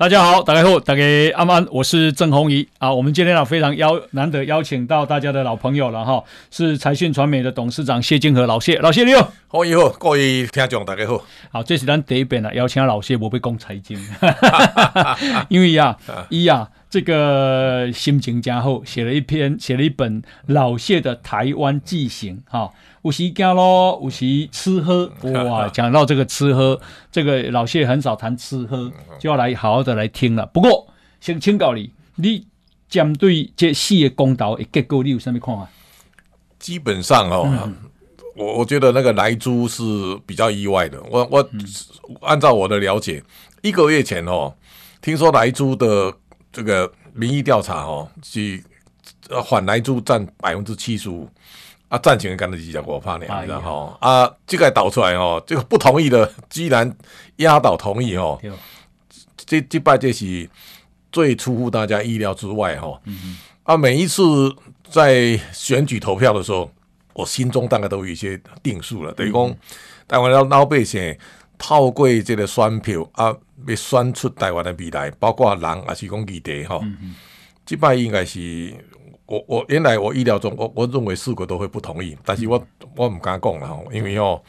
[0.00, 1.02] 大家好，大家好，大家
[1.34, 2.90] 安安，我是郑红怡啊。
[2.90, 11.22] 我们今天啊非常邀难得邀请到大家的老朋友了哈，是财讯传媒的董事长谢金河老谢，老谢你好，欢迎好，各位听众大家好。
[11.50, 13.98] 好，这是咱第一遍啊邀请老谢，我被讲财经，
[15.50, 15.94] 因为呀，
[16.30, 16.66] 一呀。
[16.88, 22.72] 这个心情加厚，写了一篇，写了一本老谢的台湾纪行，哈、哦，
[23.02, 25.10] 有时惊咯，有时吃喝，
[25.46, 30.46] 哇， 讲到这个吃喝，这个老谢很少谈吃喝，就要来好好的来听了。
[30.46, 30.86] 不过，
[31.20, 32.46] 先请教你，你
[32.88, 35.68] 针对这四个公道的结构，你有什么看法？
[36.58, 37.74] 基本上哦，嗯、
[38.36, 39.82] 我我觉得那个莱猪是
[40.26, 41.02] 比较意外的。
[41.10, 41.50] 我我
[42.20, 43.22] 按照我的了解，
[43.62, 44.54] 一个月前哦，
[45.00, 46.14] 听说莱猪的。
[46.52, 48.60] 这个民意调查哦，是
[49.48, 51.28] 反莱猪占百分之七十五，
[51.90, 56.90] 啊，赞成的干的几家我怕你知道哈啊，这个导出来哦，这个不同意的居然
[57.36, 58.40] 压倒同意哦，
[59.36, 60.48] 这这败这是
[61.12, 62.98] 最出乎大家意料之外哈，
[63.64, 64.24] 啊，每一次
[64.88, 66.70] 在选举投票的时候，
[67.12, 69.54] 我心中大概都有一些定数了，等于讲
[70.08, 71.18] 台湾的老百姓
[71.58, 73.36] 透过这个选票啊。
[73.66, 76.80] 要选出台湾的未来，包括人也是讲议题哈。
[77.66, 78.74] 这摆应该是
[79.30, 82.60] 我我原来我意料中，我我认为四个都会不同意，但是我
[82.96, 84.42] 我唔敢讲了哈，因为哦，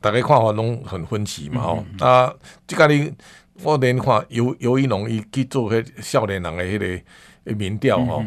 [0.00, 1.84] 大家看法拢很分歧嘛吼。
[1.98, 2.32] 啊，
[2.64, 3.12] 即个哩
[3.64, 7.02] 我连看尤尤一农伊去做迄少年人的迄
[7.44, 8.24] 个民调吼。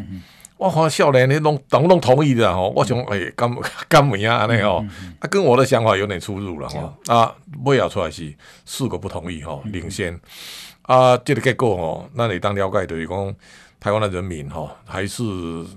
[0.58, 2.68] 我看少年的拢都拢同意的吼。
[2.76, 3.50] 我想诶，干
[3.88, 4.84] 干么样安尼吼？
[5.18, 6.94] 啊，跟我的想法有点出入了吼。
[7.06, 8.30] 啊，尾后出来是
[8.66, 10.20] 四个不同意吼，领先。
[10.82, 13.34] 啊，这个结果吼，那你当了解就是讲
[13.82, 15.24] 台湾的人民哈，还是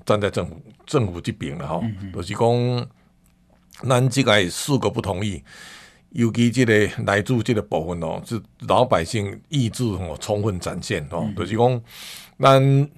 [0.05, 1.81] 站在政府政府这边的哈。
[2.13, 2.87] 就是讲
[3.89, 5.41] 咱这个四个不同意，
[6.11, 11.27] 尤其这个来自这个部分哦，是老百姓意志哦充分展现哦。
[11.35, 11.81] 就是讲
[12.39, 12.89] 咱。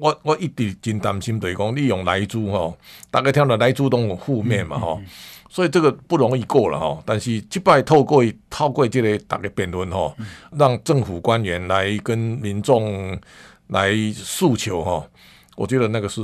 [0.00, 2.78] 我我一直真担心，就是讲你用莱猪吼，
[3.10, 5.02] 大家听到莱猪都有负面嘛吼，
[5.50, 7.02] 所以这个不容易过了吼。
[7.04, 10.14] 但是这摆透过透过这个大家辩论吼，
[10.52, 13.18] 让政府官员来跟民众
[13.68, 15.06] 来诉求哈，
[15.56, 16.22] 我觉得那个是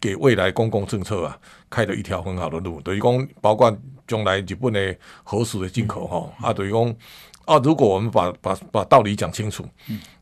[0.00, 1.38] 给未来公共政策啊
[1.68, 2.80] 开了一条很好的路。
[2.80, 3.76] 等于讲包括
[4.06, 6.96] 将来日本的核食的进口哈，啊，等于讲
[7.44, 9.64] 啊，如果我们把把把道理讲清楚。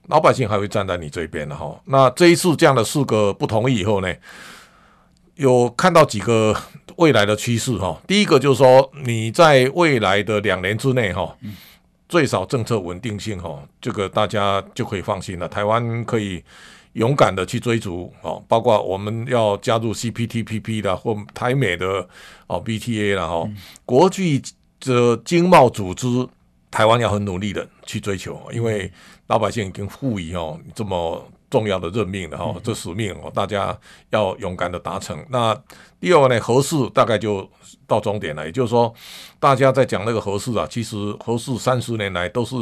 [0.09, 1.81] 老百姓还会站在你这边的哈。
[1.87, 4.15] 那这一次这样的四个不同意以后呢，
[5.37, 6.55] 有看到几个
[6.97, 7.99] 未来的趋势哈。
[8.07, 11.35] 第一个就是说，你在未来的两年之内哈，
[12.15, 15.49] 最少政策稳定性哈，这个大家就可以放心了。
[15.49, 16.41] 台湾可以
[16.93, 22.09] 勇敢的去追逐哦，包括我们要加入 CPTPP 的或台美的
[22.47, 23.51] 哦 BTA 了哈。
[23.85, 24.41] 国际
[24.79, 26.07] 的经贸组织，
[26.71, 28.89] 台湾要很努力的去追求，因为。
[29.27, 33.79] 老百姓已经富裕哦这么重要的任命了哈，这使命哦，大家
[34.11, 35.17] 要勇敢的达成。
[35.29, 35.57] 那
[36.01, 37.49] 第二个呢，合适大概就
[37.87, 38.93] 到终点了，也就是说，
[39.39, 42.57] 大家在讲那个合适啊，其实合适三十年来都是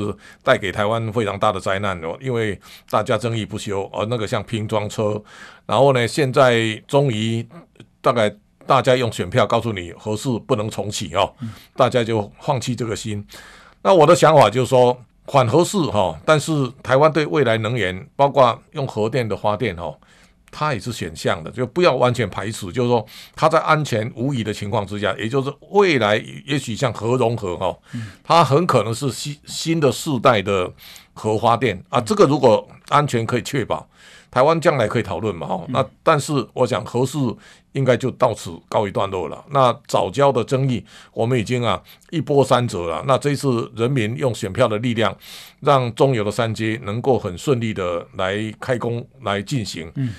[0.44, 2.60] 带给台湾非常大的灾难哦，因为
[2.91, 5.19] 大家争议不休，而那个像拼装车，
[5.64, 7.48] 然后呢，现在终于
[8.03, 8.30] 大概
[8.66, 11.32] 大家用选票告诉你核四不能重启哦，
[11.74, 13.26] 大家就放弃这个心。
[13.80, 14.94] 那我的想法就是说。
[15.27, 19.94] 反核四哈，但是台湾对未来能源，包括用核电的发电哈，
[20.50, 22.71] 它也是选项的，就不要完全排除。
[22.71, 26.16] 就是说，它在安全无疑的情况之下，也就是未来
[26.47, 27.77] 也许像核融合哈，
[28.22, 30.71] 它很可能是新新的世代的
[31.15, 32.00] 核发电啊。
[32.00, 33.89] 这个如果安全可以确保。
[34.31, 35.47] 台湾将来可以讨论嘛？
[35.47, 37.19] 哈，那但是我想核四
[37.72, 39.44] 应该就到此告一段落了。
[39.50, 43.03] 那早教的争议，我们已经啊一波三折了。
[43.07, 45.16] 那这一次人民用选票的力量，
[45.60, 49.91] 让中油的三阶能够很顺利的来开工来进行。
[49.97, 50.13] 嗯，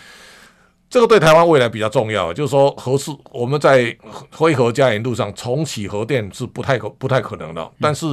[0.89, 2.33] 这个对台湾未来比较重要。
[2.33, 3.95] 就是说核四我们在
[4.31, 7.71] 非核家园路上重启核电是不太可不太可能的。
[7.79, 8.05] 但是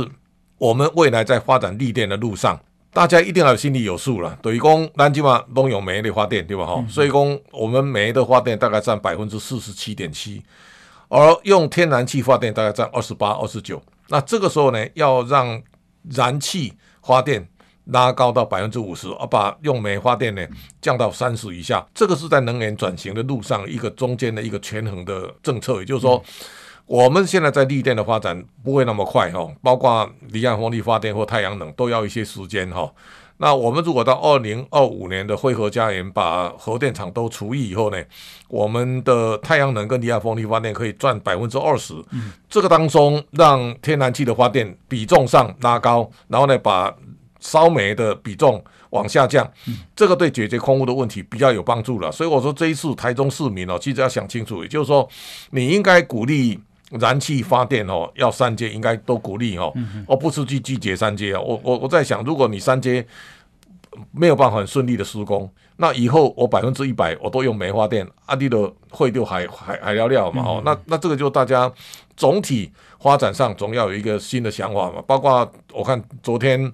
[0.59, 2.61] 我们未来在发展绿电的路上。
[2.93, 6.67] 大家一定要心里有数了，等于讲，南京嘛都用煤的发电，对吧？
[6.67, 10.43] 哈、嗯，所以讲，我们煤的发电大概占百分之四十七点七，
[11.09, 13.81] 而用天然气发电大概占二十八、二十九。
[14.09, 15.63] 那这个时候呢，要让
[16.11, 17.49] 燃气发电
[17.85, 20.45] 拉高到百分之五十，而把用煤发电呢
[20.83, 26.21] 降到三十以下，这个是在能源转型的路上一个中间的一个权衡的政策，也就是说。
[26.91, 32.93] 我们现在在绿电的发展不会那么快哈，包括离岸风力发电或太阳能都要一些时间哈。
[33.37, 38.03] 那我们如果到二零二五年的汇合家园把核电厂都除以以后呢，
[38.49, 41.95] 我们的太阳能跟离岸风力发电可以赚百分之二十。
[42.11, 46.93] 嗯，这个当中让天然气的发电比重上拉高，然后呢把
[47.39, 48.61] 烧煤的比重
[48.91, 49.49] 往下降，
[49.95, 52.11] 这个对解决空污的问题比较有帮助了。
[52.11, 55.09] 所以我说这一次台中市民哦，其实要想清楚，也就是说
[55.51, 56.59] 你应该鼓励。
[56.99, 59.73] 燃气发电哦，要三阶应该都鼓励哦，
[60.09, 61.41] 而不是去拒绝三阶啊。
[61.41, 63.07] 我我我在想，如果你三阶
[64.11, 70.63] 没有办法很顺利的施工，那以后我百分之一百我都用煤发电，阿弟的会就还还还聊聊嘛哦。
[70.65, 71.73] 那那这个就大家
[72.17, 75.01] 总体发展上总要有一个新的想法嘛。
[75.07, 76.73] 包括我看昨天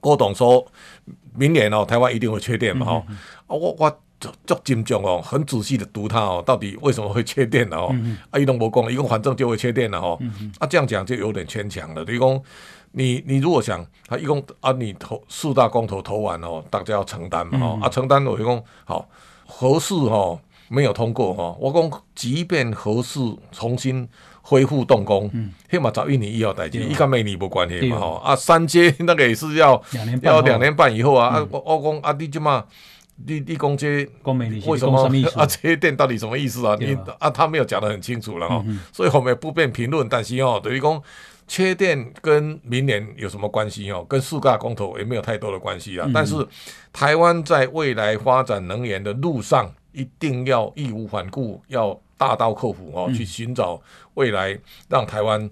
[0.00, 0.66] 郭董说，
[1.36, 2.86] 明年哦台湾一定会缺电嘛
[3.46, 4.00] 哦，我我。
[4.46, 7.88] 足精准哦，很仔细的读它哦，到底为什么会缺电了哦？
[7.92, 10.18] 嗯、啊，伊拢无讲，伊讲反正就会缺电了哦。
[10.20, 12.04] 嗯、啊，这样讲就有点牵强了。
[12.04, 12.42] 等于讲，
[12.92, 17.78] 你你如果想，他一共啊，你投四大公投投完哦，大家要承担嘛哦。
[17.80, 19.08] 嗯、啊，承担我就讲好，
[19.46, 20.38] 合适哦
[20.68, 23.18] 没有通过哦，我讲即便合适
[23.50, 24.06] 重新
[24.42, 25.30] 恢复动工，
[25.70, 28.20] 起码早一年以后代志，伊甲每年无关系嘛哦。
[28.22, 29.82] 啊，三阶 那个也是要
[30.20, 31.36] 要两年半以后啊。
[31.36, 32.66] 嗯、啊，我我讲啊，你即嘛。
[33.26, 34.08] 你你讲这
[34.66, 35.46] 为什么 啊？
[35.46, 36.76] 缺电到底什么意思啊？
[36.78, 40.08] 你啊，他没有讲得很清楚了哈，嗯、所以我们也不便评论。
[40.08, 41.02] 但是哦，等于讲
[41.46, 44.04] 缺电跟明年有什么关系哦？
[44.08, 46.06] 跟四大公投也没有太多的关系啊。
[46.06, 46.34] 嗯、但是
[46.92, 53.80] 台湾在未来发展能源的路上，一定要义无反顾，要大刀阔斧哦，去寻找
[54.14, 54.58] 未来
[54.88, 55.48] 让台湾。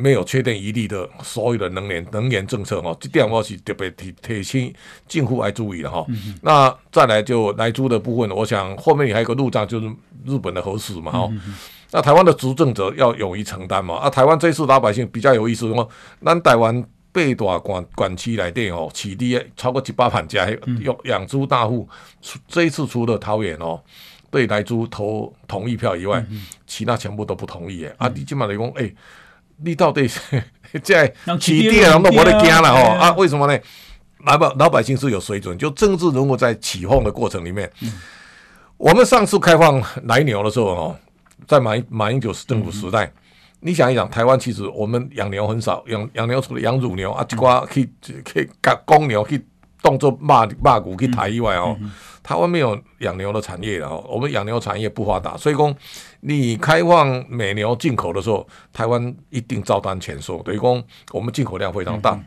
[0.00, 4.72] 没有缺电疑虑的所有的能源能源政策哈，这点我是特别提提醒
[5.08, 6.04] 政府来注意的哈。
[6.08, 9.88] 嗯、那再来就来租的部分，我想后面还有一个路障，就是
[10.24, 11.28] 日本的核四嘛哈。
[11.32, 11.54] 嗯、
[11.90, 13.96] 那台湾的执政者要勇于承担嘛。
[13.96, 15.88] 啊，台湾这次老百姓比较有意思哦，
[16.24, 16.80] 咱台湾
[17.10, 20.48] 八大管管区来电哦，起地超过一百万家
[20.84, 21.88] 养养猪大户，
[22.46, 23.82] 这一次除了桃园哦
[24.30, 27.92] 对来猪投同意票以外，嗯、其他全部都不同意诶。
[27.98, 28.94] 啊，你起码来讲诶。
[29.62, 30.08] 你到底
[30.82, 33.12] 在 起地人都没得惊了哦啊？
[33.12, 33.58] 为什么呢？
[34.24, 37.92] 老百老百姓是有水准，就政治人物在起哄的过程里面，嗯、
[38.76, 40.96] 我们上次开放奶牛的时候哦，
[41.46, 43.12] 在马英马英九政府时代，嗯、
[43.60, 48.50] 你想一想，台湾其实我们养牛很少，养养牛除了养乳牛啊，几挂去去
[48.84, 49.46] 公牛去
[49.80, 51.78] 当做骂骂骨去抬以外哦。
[52.20, 55.74] 台湾没有养牛的产业了哦，我们养牛产业不发达，所以讲
[56.20, 60.42] 你开放美牛进口的时候，台湾一定照单全收。
[60.42, 62.18] 等于讲我们进口量非常大。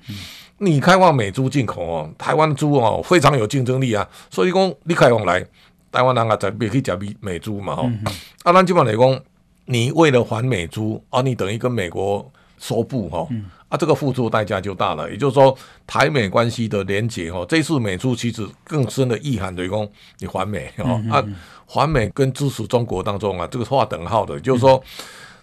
[0.60, 4.08] 你开放美猪进口哦，台湾猪哦非常有竞争力啊。
[4.30, 5.46] 所以讲你开放来，
[5.92, 7.92] 台湾人啊在别去吃美美猪嘛哦。
[8.44, 9.20] 啊，咱基本来讲，
[9.66, 13.28] 你为了还美猪啊，你等于跟美国说不哈。
[13.68, 15.10] 啊，这个付出代价就大了。
[15.10, 21.24] 也就是说，台美关系的连结哈，这次美出其实更深的意涵，等于说你还美哦，啊，
[21.66, 24.84] 还美跟支持中国当中啊，这个划等号的，就是说，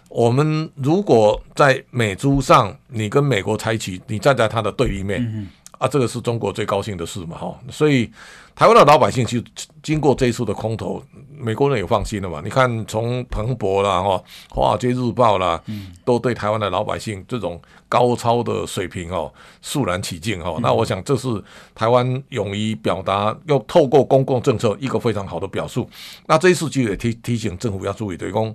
[0.09, 5.49] 我们如果在美猪上，你跟美国采取，你站在他的对立面。
[5.79, 8.11] 啊，这个是中国最高兴的事嘛，哈，所以
[8.53, 9.41] 台湾的老百姓去
[9.81, 11.01] 经过这一次的空投，
[11.37, 12.41] 美国人也放心了嘛。
[12.43, 15.63] 你看，从彭博啦，哈，华尔街日报啦，
[16.03, 20.57] 都对台湾的老百姓这种高超的水平哦，肃然起敬哈。
[20.61, 21.41] 那我想，这是
[21.73, 25.89] 台湾勇于表达，要透过公共政策一个非常好的表述。
[26.25, 28.53] 那这一次就也提提醒政府要注意，对公，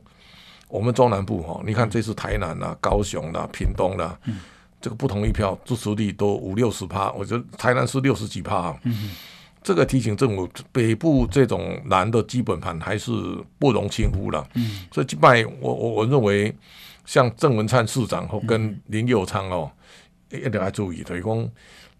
[0.68, 4.14] 我们中南部哈，你看这次台南啦、高雄啦、屏东啦。
[4.84, 8.78] 这个不同意票支持率都五六十趴，我觉得台南是六十几趴。
[8.82, 9.10] 嗯哼，
[9.62, 13.10] 这个提醒政府，北部这种蓝的基本盘还是
[13.58, 14.46] 不容轻忽了。
[14.52, 16.54] 嗯，所以这摆我我我认为，
[17.06, 19.72] 像郑文灿市长和跟林佑昌哦，
[20.30, 21.50] 一定要注意，等于讲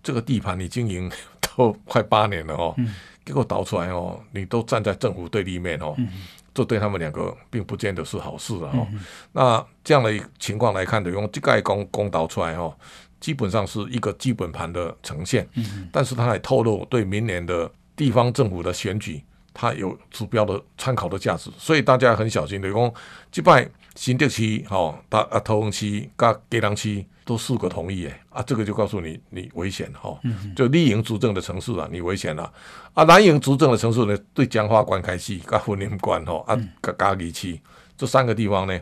[0.02, 1.10] 这个地盘你经营
[1.56, 5.94] 都快八年了哦，嗯、结果导出来哦，你都站在政府对立面哦。
[5.96, 6.06] 嗯
[6.54, 8.70] 这对他们两个并不见得是好事啊！
[8.72, 9.00] 哦，嗯、
[9.32, 12.72] 那这样的情况来看的，用这个公公导出来哦，
[13.18, 15.48] 基本上是一个基本盘的呈现。
[15.54, 19.20] 嗯、哼但是它还透露对明年的地方政府的选举，
[19.52, 22.94] 它有指标的参考的价值，所以大家很小心的讲，
[23.32, 27.04] 这摆新竹市、哈、大啊桃园市、加基隆市。
[27.24, 30.18] 都四个同意诶，啊，这个就告诉你你危险哈，
[30.54, 32.52] 就绿营执政的城市啊，你危险了，
[32.92, 37.58] 啊，蓝营执政的城市呢，对江华关开戏、跟云林关哈、啊、加嘉义市
[37.96, 38.80] 这三个地方呢，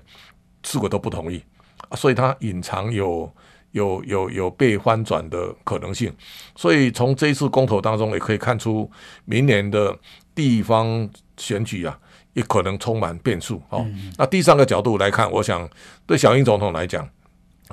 [0.63, 1.43] 四个都不同意，
[1.89, 3.33] 啊，所以它隐藏有
[3.71, 6.13] 有有有被翻转的可能性，
[6.57, 8.91] 所以从这一次公投当中也可以看出，
[9.25, 9.97] 明年的
[10.35, 11.99] 地方选举啊。
[12.35, 13.87] 也可能充满变数哦。
[14.17, 15.69] 那第三个角度来看，我想
[16.07, 17.07] 对小英总统来讲，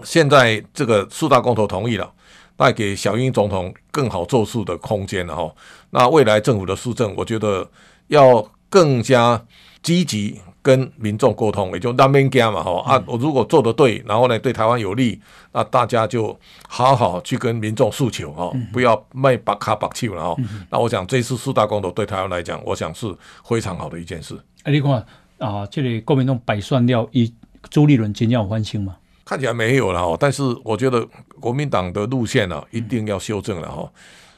[0.03, 2.11] 现在这个四大公投同意了，
[2.55, 5.53] 带给小英总统更好做事的空间了哈。
[5.91, 7.69] 那未来政府的施政，我觉得
[8.07, 9.43] 要更加
[9.81, 10.39] 积极。
[10.61, 15.19] 跟民众沟通，也就那边讲嘛，哈啊，我如果做得对，然后呢，对台湾有利，
[15.53, 16.37] 那大家就
[16.67, 20.41] 好好去跟民众诉求，哈，不要卖白卡白球了，哈。
[20.69, 23.07] 那我想这次四大公投对台湾来讲，我想是
[23.45, 24.37] 非常好的一件事。
[24.63, 25.03] 哎，你看
[25.37, 27.33] 啊，这里国民党摆算了，以
[27.69, 28.97] 朱立伦今天有欢庆吗？
[29.29, 31.07] 看起来没有了哈，但是我觉得
[31.39, 33.88] 国民党的路线呢、啊，一定要修正了哈。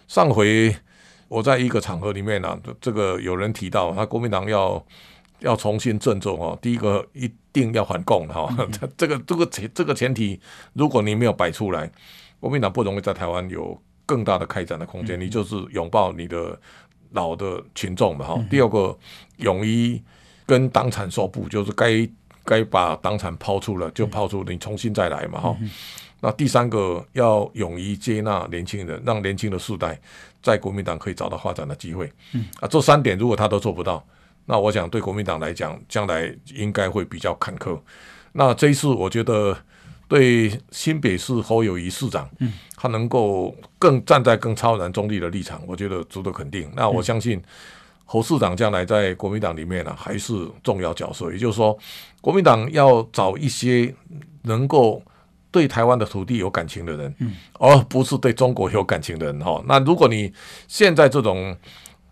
[0.10, 0.76] 上回
[1.30, 4.86] 我在一个场合里面呢、啊，这个有人提到，他国民党要。
[5.40, 8.48] 要重新振作哦，第一个一定要反共哈，
[8.96, 10.40] 这个这个前这个前提，
[10.74, 11.92] 如果你没有摆出来，
[12.40, 15.20] 国民党不容易在台湾有更大的开展的空间。
[15.20, 16.56] 你就是拥抱你的
[17.14, 18.46] 老的群众嘛哈。
[18.52, 18.96] 第二个，
[19.38, 20.00] 勇于
[20.46, 22.08] 跟党产说不，就是该
[22.44, 25.58] 该把党产抛出了就抛出，你重新再来嘛哈。
[26.20, 30.00] 那第三个，要勇于接纳年轻人，让年轻的世代
[30.42, 32.06] 在国民党可以找到发展的机会。
[32.60, 34.04] 啊，这三点如果他都做不到。
[34.46, 37.80] 那我想对国民党来讲，将来应该会比较坎坷。
[38.34, 39.58] 那这一次，我觉得
[40.08, 46.70] 对新北市侯友谊市长，嗯，他能够更站在更超然中立的立场，我觉得值得肯定。
[46.76, 47.42] 那我相信
[48.12, 51.32] 侯市长将来在国民党里面呢，还是重要角色。
[51.32, 51.78] 也就是说，
[52.20, 53.94] 国民党要找一些
[54.42, 55.02] 能够
[55.50, 59.40] 对台湾的土地有感情的人，嗯，而不是对中国有感情的人。
[59.40, 60.34] 哈，那如果你
[60.68, 61.58] 现在这种。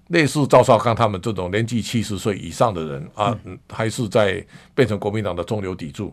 [0.10, 3.38] 类似赵少康他们这种年纪七十岁以上的人啊，
[3.72, 6.12] 还是在变成国民党的中流砥柱，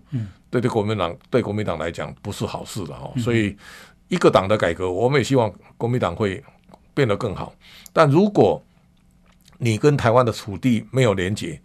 [0.51, 3.11] 对对，国民党对国民党来讲不是好事的哈。
[3.17, 3.57] 所以
[4.09, 6.45] 一个党的改革，我们也希望国民党会
[6.93, 7.55] 变得更好。
[7.91, 8.63] 但如果
[9.59, 11.61] 你跟台湾的土地没有连接，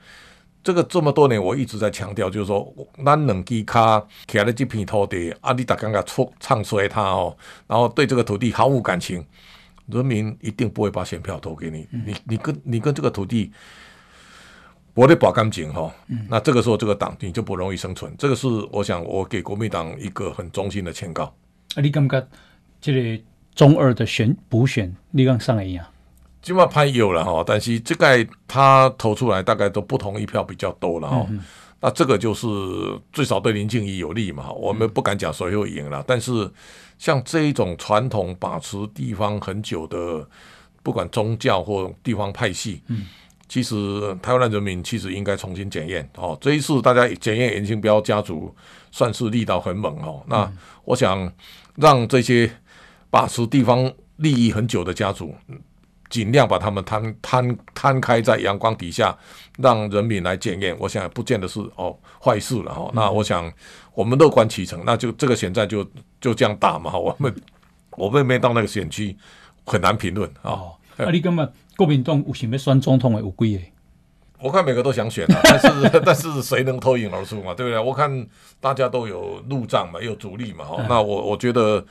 [0.63, 2.73] 这个这么多年我一直在强调，就是说，
[3.05, 7.35] 咱两支卡徛在这片土地，啊，你大家个唱唱衰他哦，
[7.67, 9.25] 然后对这个土地毫无感情。
[9.87, 13.51] 人民一定不会把选票投给你，你你跟你跟这个土地，
[14.93, 15.93] 我得保干净哈。
[16.29, 18.15] 那这个时候这个党你就不容易生存。
[18.17, 21.25] 这个是我想我给国民党一个很衷心的劝告。
[21.75, 22.25] 啊，你感觉
[22.79, 25.85] 这个中二的选补选，你讲上来一样？
[26.41, 31.27] 起码派有了哈，但是这个他投出来大概都不同意票比较多了哈。
[31.79, 32.47] 那这个就是
[33.11, 34.51] 最少对林静怡有利嘛。
[34.51, 36.49] 我们不敢讲谁会赢了，但是。
[37.01, 40.23] 像这一种传统把持地方很久的，
[40.83, 43.07] 不管宗教或地方派系，嗯，
[43.47, 46.37] 其实台湾的人民其实应该重新检验哦。
[46.39, 48.55] 这一次大家检验严清标家族，
[48.91, 50.21] 算是力道很猛哦。
[50.27, 50.47] 那
[50.85, 51.33] 我想
[51.75, 52.47] 让这些
[53.09, 55.33] 把持地方利益很久的家族，
[56.11, 59.17] 尽量把他们摊摊摊开在阳光底下，
[59.57, 60.75] 让人民来检验。
[60.77, 62.91] 我想不见得是哦坏事了哈、哦。
[62.93, 63.49] 那我想
[63.93, 65.89] 我们乐观其成，那就这个选战就
[66.19, 66.95] 就这样打嘛。
[66.97, 67.33] 我们
[67.91, 69.15] 我们没到那个选区，
[69.65, 70.51] 很难评论啊。
[70.51, 73.63] 哦、啊，你根本国民党有想要选总统的有几个？
[74.39, 77.53] 我看每个都想选啊， 但是但是谁能脱颖而出嘛？
[77.53, 77.79] 对不对？
[77.79, 78.27] 我看
[78.59, 80.65] 大家都有路障嘛，有阻力嘛。
[80.65, 81.85] 哈、哦，那我我觉得。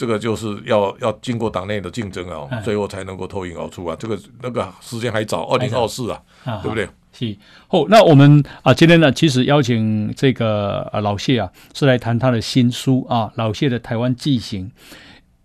[0.00, 3.94] 这个就是要要经过党内的竞争啊，最后才能够脱颖而出啊。
[3.98, 6.22] 这个那个时间还早，二零二四啊，
[6.62, 6.88] 对不对？
[7.12, 7.36] 是。
[7.68, 14.72] 好，那我们啊，今天呢，其实邀请这个啊老谢啊，是来谈他的新书啊，老谢的台湾纪行。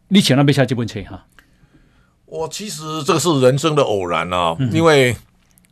[0.07, 1.25] 你请那边下这本书哈。
[2.25, 5.13] 我其实这个是人生的偶然啊，因为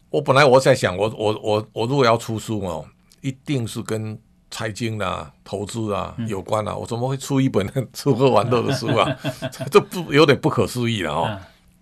[0.10, 2.86] 我本来我在想，我我我我如果要出书哦，
[3.22, 4.20] 一定是跟。
[4.54, 9.18] 财经啊，投资啊，有关啊，我怎么会出一本 吃喝玩乐的书啊？
[9.72, 11.40] 这不有点不可思议了哦。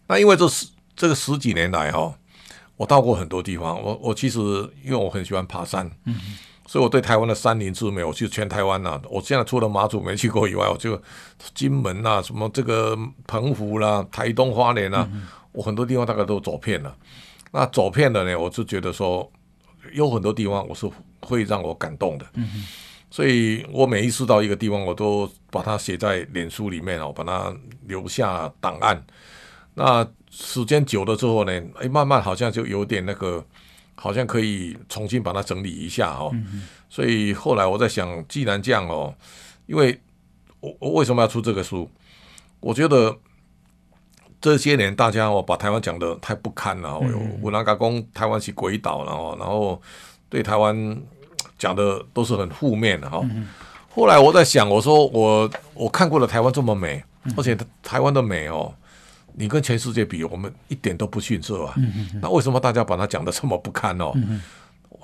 [0.08, 2.14] 那因为这十这个十几年来哈，
[2.78, 3.82] 我到过很多地方。
[3.84, 4.40] 我我其实
[4.86, 5.92] 因为我很喜欢爬山，
[6.66, 9.02] 所以我对台湾的山林之美，我去全台湾呐。
[9.10, 10.98] 我现在除了马祖没去过以外，我就
[11.54, 12.98] 金门呐，什么这个
[13.28, 15.06] 澎湖啦、台东花莲呐，
[15.52, 16.96] 我很多地方大概都走遍了。
[17.52, 19.30] 那走遍了呢，我就觉得说
[19.94, 20.90] 有很多地方我是。
[21.24, 22.26] 会让我感动的，
[23.12, 29.00] 所以我每一次到一个地方，我都把它写在脸书里面哦，把它留下档案。
[29.76, 33.46] 那时间久了之后呢，哎，慢慢好像就有点那个，
[33.94, 36.36] 好像可以重新把它整理一下哦。
[36.90, 39.14] 所以后来我在想，既然这样哦，
[39.68, 40.02] 因为
[40.60, 41.88] 我我为什么要出这个书？
[42.60, 43.16] 我觉得
[44.42, 47.04] 这些年大家哦把台湾讲得太不堪了，哦，
[47.42, 49.82] 我那个公台湾是鬼岛了哦，然后。
[50.32, 50.98] 对台湾
[51.58, 53.22] 讲的都是很负面的哈。
[53.94, 57.04] 后来我在想，我说我我看过了台湾这么美，
[57.36, 58.74] 而且台湾的美哦，
[59.34, 61.76] 你跟全世界比，我们一点都不逊色啊。
[62.22, 64.14] 那为什么大家把它讲的这么不堪哦？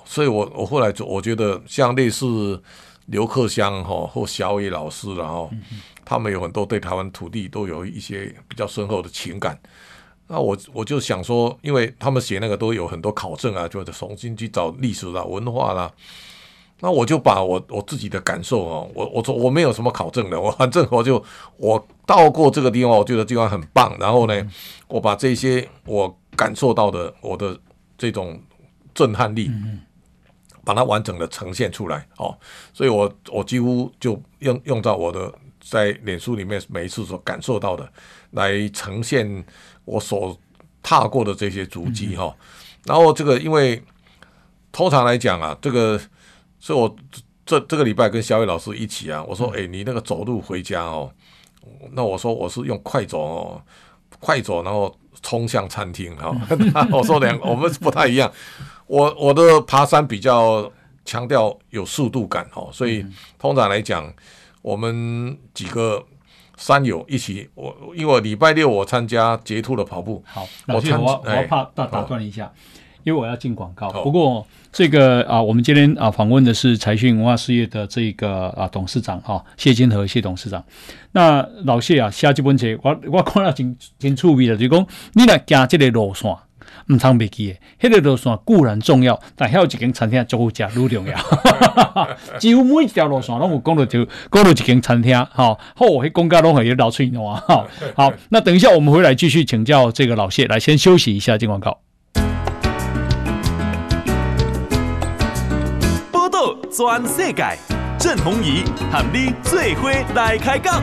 [0.06, 2.58] 所以我我后来就我觉得像类似
[3.08, 5.50] 刘克襄哈或小野老师，然后
[6.04, 9.58] 他们有很多对台湾土地都有一些比较深厚的情感。
[10.26, 15.90] 那我我就想说，因为他们写那个都有很多考证啊，就重新去找历史啦、文化啦。
[16.80, 21.20] 那我就把我我自己的感受哦，我我说我没有什么考证的， 我反正我就
[21.56, 23.96] 我到过这个地方，我觉得地方很棒。
[23.98, 24.48] 然后呢，
[24.86, 27.58] 我把这些我感受到的我的
[27.96, 28.40] 这种
[28.94, 29.50] 震撼力，
[30.68, 32.36] 把它完整的呈现出来哦。
[32.74, 37.90] 所以我我几乎就用用到我的在脸书里面每一次所感受到的
[38.32, 39.44] 来呈现。
[39.90, 40.38] 我所
[40.82, 42.36] 踏过的这些足迹哈，
[42.84, 43.82] 然后这个因为
[44.70, 45.98] 通常来讲啊，这个
[46.60, 46.94] 是我
[47.46, 51.10] 这这个礼拜跟小伟老师一起啊，我说哎，你那个走路回家哦，
[51.92, 53.62] 那我说我是用快走哦，
[54.20, 56.14] 快走然后冲向餐厅。
[56.16, 56.36] 哈，
[56.92, 58.30] 我说两我们不太一样，
[58.88, 60.68] 我我的爬山比较
[61.04, 63.06] 强调有速度感哦，所以
[63.38, 64.12] 通常来讲，
[64.62, 66.04] 我们几个。
[66.60, 70.20] 山友一起，我因为礼拜六我参加捷兔的跑步。
[70.26, 72.50] 好，我我要怕打打断一下，哦、
[73.04, 73.86] 因为我要进广告。
[73.90, 80.64] 哦、不过这个啊，我们今天啊访问的是财讯文化事业的这个啊董事长哈、啊、谢金河谢董事长。
[81.12, 86.36] 那老谢啊，下几本车我我看了真真趣味的，就讲你来行这个路线。
[86.90, 91.16] 唔通袂记诶，迄个路线固然重要，但还有一间餐厅足好食，愈重要。
[92.40, 97.44] 几乎每一条路线拢有讲到就讲到一间餐厅，好，好，迄公家拢会流出来哇。
[97.94, 101.78] 好，那等一下我们回来继续请教这个老谢，来先休息一下，进广告。
[106.10, 107.44] 报道全世界，
[107.98, 110.82] 郑弘仪和你做伙来开讲。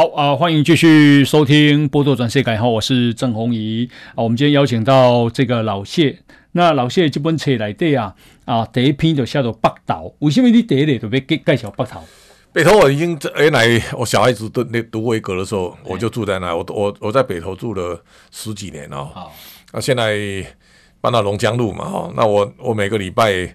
[0.00, 4.24] 好啊，欢迎继续收听《波多转世改》哈，我是郑红怡啊。
[4.24, 6.20] 我们今天邀请到这个老谢，
[6.52, 8.14] 那老谢这本册来对啊
[8.46, 12.00] 啊，第一篇就写到北投，为什么你第一个就要介介绍北投？
[12.50, 19.10] 北投我已经原来我小孩子读那读维格的时候，我就住在那，我我我在北投住了十几年哦。
[19.12, 19.30] 好，
[19.74, 20.16] 那现在
[21.02, 23.54] 搬到龙江路嘛哈，那我我每个礼拜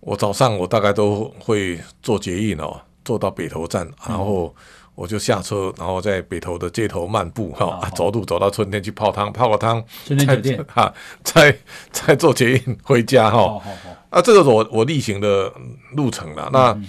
[0.00, 4.54] 我早上我大概都会坐捷运哦，坐到北投站，然后。
[4.96, 11.54] 我就下车，然后在北投的街头漫步，哈、哦，走路走到春天去泡汤，泡个汤，春天酒店，哈，再
[11.92, 13.62] 再坐捷运回家，哈、哦，
[14.08, 15.52] 啊，这个是我我例行的
[15.92, 16.48] 路程了。
[16.50, 16.86] 那、嗯、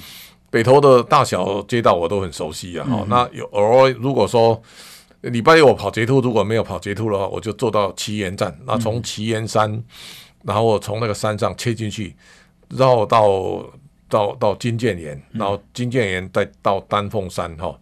[0.49, 4.59] 北投的大小街道我都很熟悉啊，哈、嗯，那有偶尔如果说
[5.19, 9.83] 礼拜六我跑捷兔，如果没有跑捷兔的话，我就坐到奇岩站，那从奇岩山，嗯、
[10.43, 12.15] 然后从那个山上切进去，
[12.69, 13.63] 绕到。
[14.09, 17.77] 到到金建岩，然后金建岩再到丹凤山哈，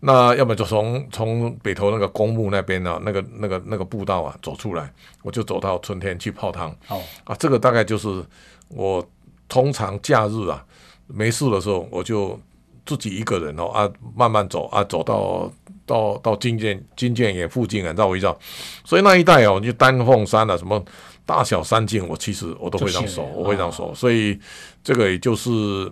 [0.00, 6.70] 那要么就从从北头那个公墓那边呢、啊，那个那个那个步道啊走出来，我就走到春天去泡汤。
[6.88, 8.24] 哦、啊，这个大概就是
[8.68, 9.06] 我
[9.48, 10.64] 通常假日啊
[11.06, 12.38] 没事的时候，我就
[12.84, 15.50] 自己一个人哦啊慢慢走啊走到
[15.86, 18.36] 到到金建金建岩附近啊绕一绕，
[18.84, 20.82] 所以那一带哦就丹凤山啊什么。
[21.26, 24.38] 大小三径，我其实我都非常熟，我非常熟，哦、所以
[24.82, 25.90] 这个也就是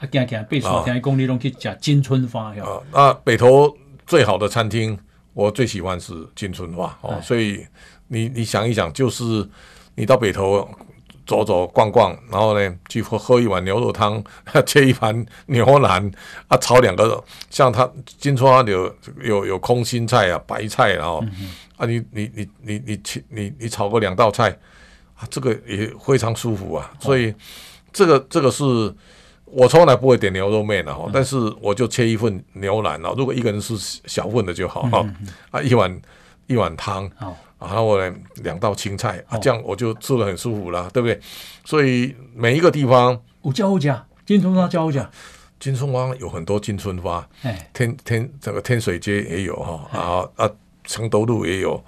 [0.00, 2.82] 啊，行行背书，听讲你拢去吃金春花啊。
[2.92, 3.72] 那北投
[4.04, 4.98] 最好的餐厅，
[5.32, 7.20] 我最喜欢是金春花哦。
[7.22, 7.64] 所以
[8.08, 9.48] 你你想一想，就是
[9.94, 10.68] 你到北投
[11.24, 14.22] 走走逛逛，然后呢去喝喝一碗牛肉汤，
[14.66, 16.10] 切一盘牛腩
[16.48, 21.24] 啊，炒两个，像他金春花有有有空心菜啊，白菜然后。
[21.38, 24.50] 嗯啊你你你你你你你炒过两道菜
[25.16, 26.92] 啊这个也非常舒服啊。
[27.00, 27.34] 所以
[27.92, 28.62] 这个这个是
[29.44, 33.74] 我从来不会点牛肉面的哈但是我就切一份牛腩了如果一个人是
[34.06, 35.06] 小份的就好哈
[35.50, 36.00] 啊一碗
[36.46, 37.08] 一碗汤
[37.60, 41.18] 然后来两道青菜啊这样我就吃的很舒服了对不对？
[41.64, 45.10] 所以每一个地方我教一下金葱花教一下
[45.60, 47.26] 金葱花有很多金春花
[47.72, 50.50] 天天这个天水街也有哈啊啊
[50.84, 51.82] 承德路也有，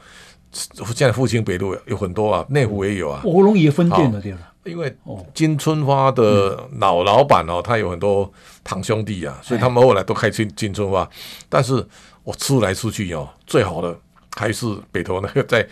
[0.52, 3.20] 现在复兴北路有很多啊，内湖也有啊。
[3.24, 4.96] 卧龙也分店的对了，因为
[5.34, 8.30] 金春花的老老板哦，他有很多
[8.64, 11.08] 堂兄弟啊，所以他们后来都开金金春花。
[11.48, 11.86] 但是
[12.24, 13.96] 我出来出去哦，最好的
[14.34, 15.66] 还是北投那个在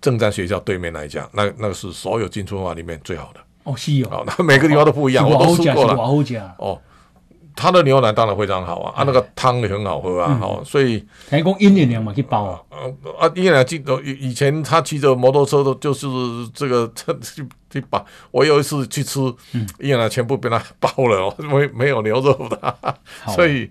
[0.00, 3.40] 正战学校对面那一家，那那个是所有金春花里面最好的。
[3.62, 5.94] 哦，是哦，那每个地方都不一样，我都吃过了。
[6.58, 6.80] 哦。
[7.56, 12.60] 他的牛奶当然非常好啊，啊，那个汤也很好喝啊，好，所以听讲阴年凉嘛去包啊，
[13.18, 16.06] 啊，阴年凉记得以前他骑着摩托车都就是
[16.54, 16.90] 这个
[17.22, 19.20] 去去把，我有一次去吃，
[19.52, 22.74] 阴年凉全部被他包了， 没没有牛肉的，
[23.34, 23.70] 所以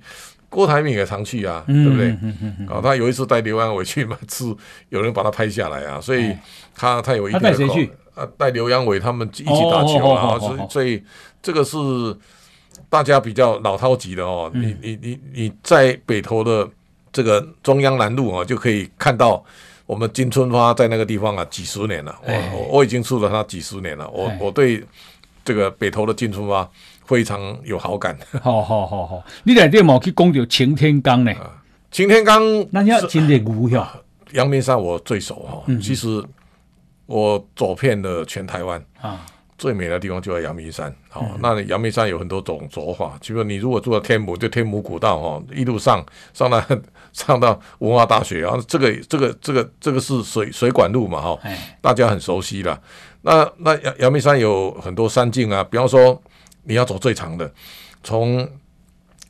[0.49, 2.67] 郭台铭也常去啊，嗯、对不对？
[2.69, 4.55] 哦，他有一次带刘扬伟去嘛吃，
[4.89, 6.35] 有人把他拍下来啊，所以
[6.75, 7.51] 他他有一定的。
[7.51, 7.91] 他带谁去？
[8.15, 11.03] 啊，带刘扬伟他们一起打球啊，所以所以
[11.41, 11.77] 这个是
[12.89, 14.49] 大家比较老套级的哦。
[14.53, 16.67] 嗯、你你你你在北投的
[17.11, 19.43] 这个中央南路啊，就可以看到
[19.85, 22.13] 我们金春花在那个地方啊，几十年了。
[22.23, 24.09] 我我我已经住了他几十年了。
[24.09, 24.83] 我我对
[25.45, 26.69] 这个北投的金春花。
[27.09, 28.15] 非常有好感。
[28.39, 31.33] 好好好好，你来这冇去讲到擎天岗呢？
[31.89, 33.91] 擎天岗，那要真的牛呀！
[34.33, 36.23] 阳明山我最熟哈，嗯、其实
[37.07, 39.25] 我走遍了全台湾啊，
[39.59, 40.91] 最美的地方就在阳明山。
[41.09, 46.59] 好、嗯，那阳明山有很多种走法，比如你如果住在天母，就天母古道哈，一路上上到
[47.13, 51.39] 上到文化大学，然后这个这个这个这个是水水管路嘛哈，
[51.79, 52.81] 大家很熟悉了。
[53.21, 56.19] 那那阳阳明山有很多山径啊，比方说。
[56.63, 57.51] 你要走最长的，
[58.03, 58.47] 从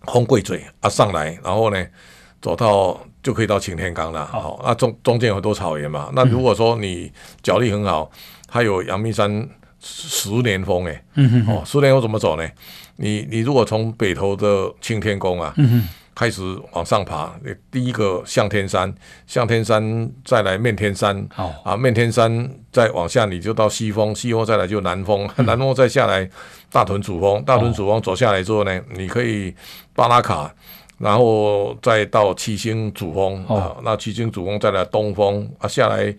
[0.08, 1.86] 风柜嘴啊上来，然后呢
[2.42, 4.26] 走到就可以到擎天岗了。
[4.26, 6.10] 好、哦，那中中间有很多草原嘛。
[6.14, 7.10] 那如果说你
[7.42, 8.12] 脚力很好，
[8.50, 9.48] 还有阳明山
[9.82, 11.04] 十年峰哎，
[11.48, 12.48] 哦，十年峰怎么走呢？
[12.98, 15.54] 你你如果从北头的青天宫啊。
[16.16, 16.42] 开始
[16.74, 17.34] 往上爬，
[17.72, 18.94] 第一个向天山，
[19.26, 26.30] 向天山再来面天山，哦、啊，面天山再往下你就到西峰，西峰再来就南峰，嗯、南峰再下来
[26.70, 29.56] 大屯主峰，大屯主峰走下来之后呢，哦、你可以
[29.96, 30.54] 巴拉卡，
[30.98, 36.14] 然后再到七星主峰，哦、啊，那七星主峰再来东峰，啊，下来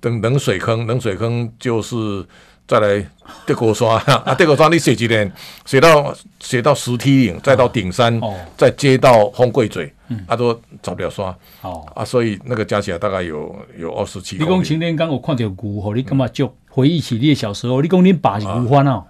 [0.00, 2.26] 等冷水坑，冷水坑就是。
[2.66, 3.06] 再来
[3.44, 5.30] 德国山啊，德国山你写几点？
[5.66, 11.26] 写到写到石梯岭，再到顶山，哦、再接到风柜嘴，嗯、啊都走不了山。
[11.60, 14.36] 哦、啊，所以那个加起来大概有有二十七。
[14.38, 17.82] 你讲擎天刚我看到牛，你干嘛就回忆起你的小时候？
[17.82, 19.04] 你讲你爸是牛欢啊？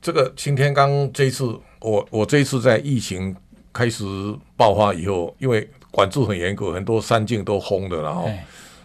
[0.00, 1.44] 这个擎天刚这一次，
[1.80, 3.34] 我我这一次在疫情
[3.72, 4.04] 开始
[4.56, 8.22] 爆发以后，因为管制很严格，很多山径都封的了哈。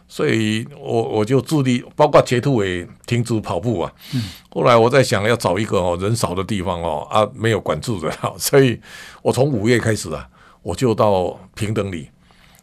[0.08, 3.94] 所以我我就致力，包括截图也停止跑步啊。
[4.16, 8.80] 嗯、后来我在想要找一个哦人少的地方哦啊没有管制的， 所以
[9.22, 10.28] 我从五月开始啊，
[10.62, 12.10] 我就到平等里，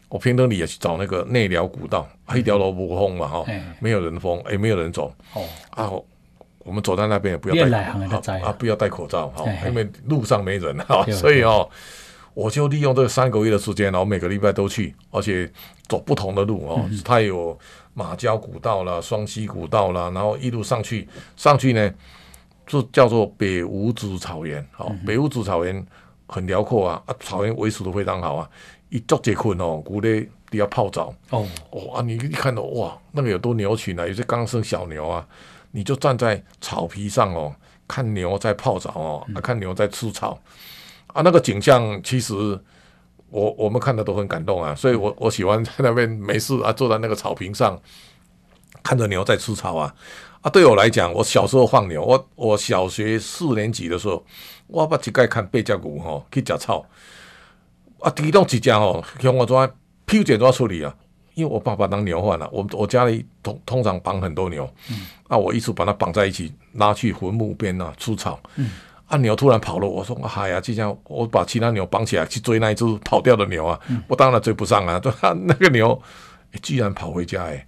[0.09, 5.13] 我平等里也去找那个内寮古道，一条路不封嘛哈，哦嗯、没有人封，哎没有人走。
[5.33, 5.91] 哦啊，
[6.59, 7.83] 我们走在那边也不要戴
[8.39, 11.69] 啊，不要戴口罩哈，因为路上没人哈，所以哦。
[12.35, 15.49] 我就利用这三个月的时间，然后每个礼拜都去，而且
[15.87, 16.85] 走不同的路哦。
[16.91, 17.57] 嗯、它有
[17.93, 21.91] 马交古道啦、双溪古道啦，然后一路上去，上去呢
[22.67, 24.63] 就叫做北五子草原。
[24.73, 25.83] 好、哦，北五子草原
[26.27, 28.49] 很辽阔啊，啊，草原维持的非常好啊。
[28.89, 35.25] 一足结困哦，古咧底下泡澡哦，哇，你一看到哇，那个有多牛群啊，有些刚生小牛啊，
[35.71, 37.55] 你就站在草皮上哦，
[37.87, 40.37] 看牛在泡澡哦，啊、看牛在吃草。
[41.15, 42.33] 啊，那个景象其实
[43.29, 47.79] 我我们看的都很感动啊，所以我我喜欢在那边没事啊，坐在那个草坪上
[48.83, 49.95] 看着牛在吃草啊。
[50.41, 54.23] 啊，对我来讲，我小时候放牛，我我小学四年级的时候，
[54.67, 56.85] 我把膝盖看八只牛吼去吃草。
[57.99, 59.55] 啊，其中几只吼像我怎
[60.05, 60.93] 飘剪抓处理啊，
[61.33, 68.37] 因为我爸爸当牛贩了，我我家里通通常绑很多牛，嗯、啊，我一直把它绑在一起，拉去坟墓边啊吃草。
[68.57, 68.69] 嗯
[69.07, 69.17] 啊！
[69.17, 73.79] 牛突然跑了，我说：“哎呀，就像我把其他牛绑起来去追那一只跑掉的牛啊！
[73.87, 74.99] 嗯、我当然追不上啊！
[75.45, 75.91] 那个牛、
[76.53, 77.67] 欸、居然跑回家哎、欸！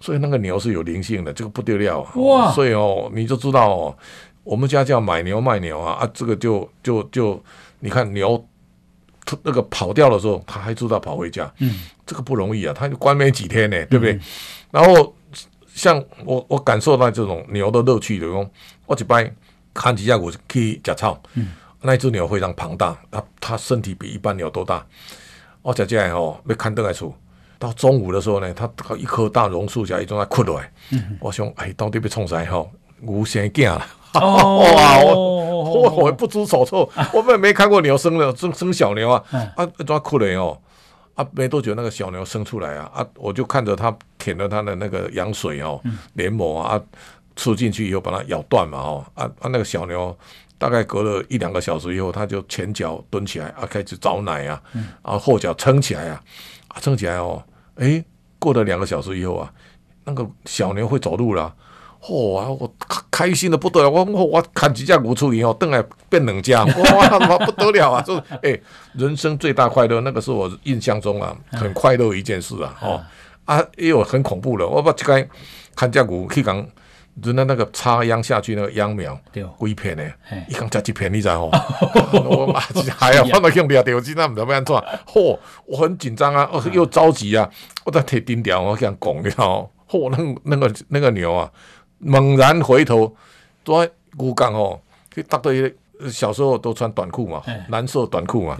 [0.00, 2.50] 所以那个牛是有灵性的，这个不得了哇！
[2.52, 3.96] 所以哦，你就知道哦，
[4.44, 6.10] 我们家叫买牛卖牛啊啊！
[6.14, 7.38] 这个就就就
[7.80, 8.42] 你看牛
[9.42, 12.74] 那个跑掉的时候，他还知道跑回家，嗯，这个不容易啊！
[12.74, 14.14] 他就关没几天呢、欸，对不对？
[14.14, 14.20] 嗯、
[14.70, 15.14] 然后
[15.74, 18.26] 像我我感受到这种牛的乐趣的，
[18.86, 19.30] 我一摆。
[19.74, 21.20] 看几下，我去食草。
[21.34, 21.48] 嗯，
[21.82, 24.84] 那只鸟非常庞大，它它身体比一般鸟都大。
[25.62, 27.14] 我食起来吼，要看得来厝。
[27.58, 30.72] 到中午的时候呢，它一棵大榕树下一种在困落来。
[30.90, 32.70] 嗯，我想哎，到底被冲啥吼？
[33.00, 33.86] 牛生囝了。
[34.14, 36.88] 哦， 哇，我我不知所措。
[37.12, 39.22] 我们也没看过牛生的生生小牛啊。
[39.56, 40.58] 啊，怎困了哦？
[41.14, 43.06] 啊，没多久那个小牛生出来啊啊！
[43.16, 45.80] 我就看着它舔了它的那个羊水哦，
[46.12, 46.80] 黏膜啊。
[47.38, 50.14] 吃进去以后把它咬断嘛，哦，啊啊，那个小牛
[50.58, 56.20] 大概隔了一两个小时以后，它就前脚蹲起来啊，开始找奶啊，嗯、然后后脚撑起来啊，
[56.66, 57.40] 啊撑起来哦，
[57.76, 58.04] 哎，
[58.40, 59.52] 过了两个小时以后啊，
[60.02, 61.54] 那个小牛会走路了，
[62.02, 62.74] 嚯、哦，我
[63.08, 68.60] 开心的不得了，我我我砍几架骨出以后，等来变两架， 哇，不得了啊，就是诶，
[68.94, 73.00] 人生最大快乐，那个是我印象中啊很快乐一件事啊，哦，
[73.44, 75.28] 啊，也有很恐怖的，我把这个
[75.76, 76.66] 砍架骨去讲。
[77.22, 80.02] 人家那个插秧下去那个秧苗，对，几片呢？
[80.22, 80.42] 嘿。
[80.48, 81.42] 一刚加几片，你知道
[82.12, 82.60] 我妈
[83.00, 84.76] 哎呀放到用不了掉，我今天唔知道要怎，
[85.06, 87.48] 嚯，我很紧张啊，又着急啊，
[87.84, 90.10] 我在铁钉条，我这样拱，你知道嚯，
[90.44, 91.50] 那那个那个牛啊，
[91.98, 93.14] 猛然回头，
[93.64, 94.80] 都在牛港哦，
[95.14, 95.74] 去搭对，
[96.10, 98.56] 小时候都穿短裤嘛，蓝色短裤嘛，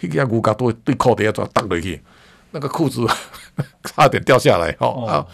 [0.00, 2.00] 迄个牛港都对裤底下抓搭落去，
[2.52, 3.04] 那个裤子
[3.84, 5.06] 差点掉下来，哦。
[5.06, 5.26] 啊。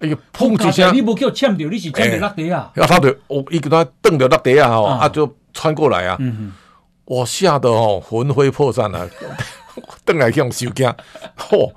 [0.00, 0.94] 哎呦，砰一声！
[0.94, 2.70] 你无叫呛着，你是呛着落地啊？
[2.74, 6.18] 然后他就我一个他蹬着落地啊，吼，啊就穿过来啊，
[7.04, 9.06] 我吓得哦魂飞魄散啊，
[10.04, 10.92] 蹬来向收惊，
[11.38, 11.72] 嚯！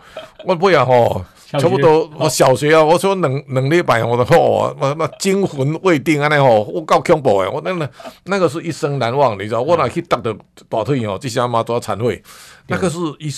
[0.46, 7.90] 我不要吼，差不多我小学啊，我说两两礼拜，我的嚯，我那惊魂未定安尼吼，我够恐怖诶，我那那
[8.26, 10.36] 那个是一生难忘，你知道，我那去蹬着
[10.70, 12.22] 大腿哦，这下妈都要残废。
[12.70, 13.32] 那个是一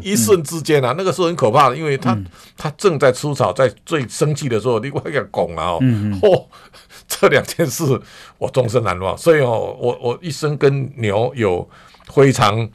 [0.00, 2.16] 一一瞬之间啊，那个是很可怕的，因为他
[2.56, 5.78] 他正在出草，在最生气的时候，你快给拱了哦，
[6.22, 6.44] 嚯，
[7.08, 8.00] 这两件事
[8.38, 11.68] 我终身难忘，所以哦，我我一生跟牛有
[12.12, 12.68] 非常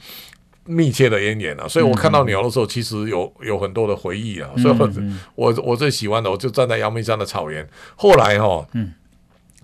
[0.72, 4.90] 密切的渊源啊，所以我看到鸟的时候，其实有有很多的回忆啊，所以我
[5.36, 8.94] 我我最喜欢的，我就站在阳明山的草原，后来哈，嗯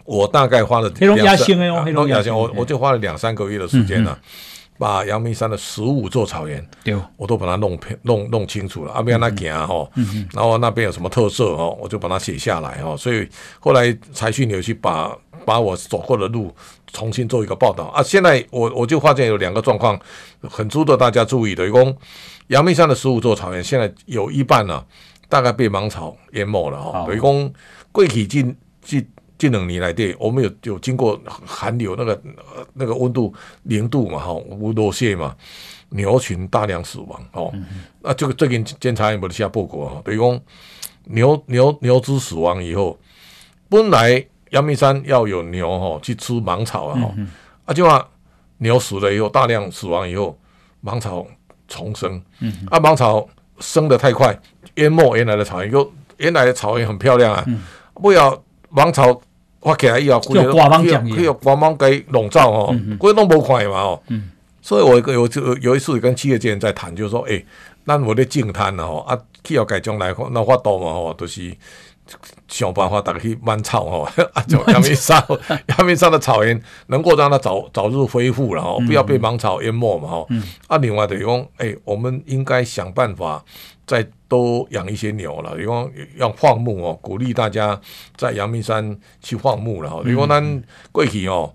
[0.06, 1.38] 我大概花了黑龙江
[1.84, 4.18] 黑龙江线，我我就花了两三个月的时间呢。
[4.80, 8.94] 把阳明山的十五座草原，对我都把它弄弄弄清楚了。
[8.94, 9.90] 阿边那行哈，
[10.32, 12.96] 然后那边有什么特色哦，我就把它写下来哦。
[12.96, 13.28] 所以
[13.60, 15.18] 后来财讯有去把
[15.48, 16.54] 把我走过的路
[16.88, 18.04] 重新做一个报道啊。
[18.04, 19.98] 现在我我就发现有两个状况
[20.42, 21.96] 很值得大家注意的，一共
[22.48, 24.86] 阳明山的十五座草原现在有一半呢、啊，
[25.30, 27.08] 大概被芒草淹没了哈。
[27.16, 27.54] 一共
[27.94, 29.08] 过去近近。
[29.40, 32.20] 近两年来对，我们有有经过寒流，那个
[32.74, 33.32] 那个温度
[33.66, 35.36] 零度嘛，哈，无落雪嘛，
[35.90, 37.66] 牛群大量死亡，哦，那、嗯
[38.02, 40.42] 啊、这个最近监察院不是下报告哈，等于讲
[41.04, 42.98] 牛牛牛只死亡以后，
[43.70, 47.00] 本来阳明山要有牛哈去吃芒草啊，
[47.66, 48.08] 啊就话
[48.58, 50.38] 牛死了以后，大量死亡以后，
[50.82, 51.26] 芒草
[51.68, 53.28] 重生，嗯、啊芒草
[53.60, 54.38] 生得太快，
[54.76, 57.62] 淹没原来的草原，又原来的草原很漂亮啊，嗯、
[57.94, 59.22] 不要芒草。
[59.60, 64.02] 发起来以后，规个规个光芒给笼罩哦，规个拢无看嘛哦。
[64.08, 64.32] 嗯、
[64.62, 67.46] 所以我有有有一次跟企业界人在谈，就是说，诶、欸，
[67.86, 71.54] 咱我的净滩呐吼，啊，企业界将来那发动嘛吼，都、就是
[72.48, 75.24] 想办法大家去满草哦， 啊，就阳明山
[75.68, 80.28] 阳明山的草原能够让它早早日恢复了吼，不要被芒草淹没嘛吼。
[80.30, 83.44] 嗯、啊，另外的讲，诶、欸，我们应该想办法。
[83.88, 87.80] 再多养一些牛了，因为要放牧哦，鼓励大家
[88.18, 90.02] 在阳明山去放牧了哈。
[90.06, 91.54] 因为咱过去哦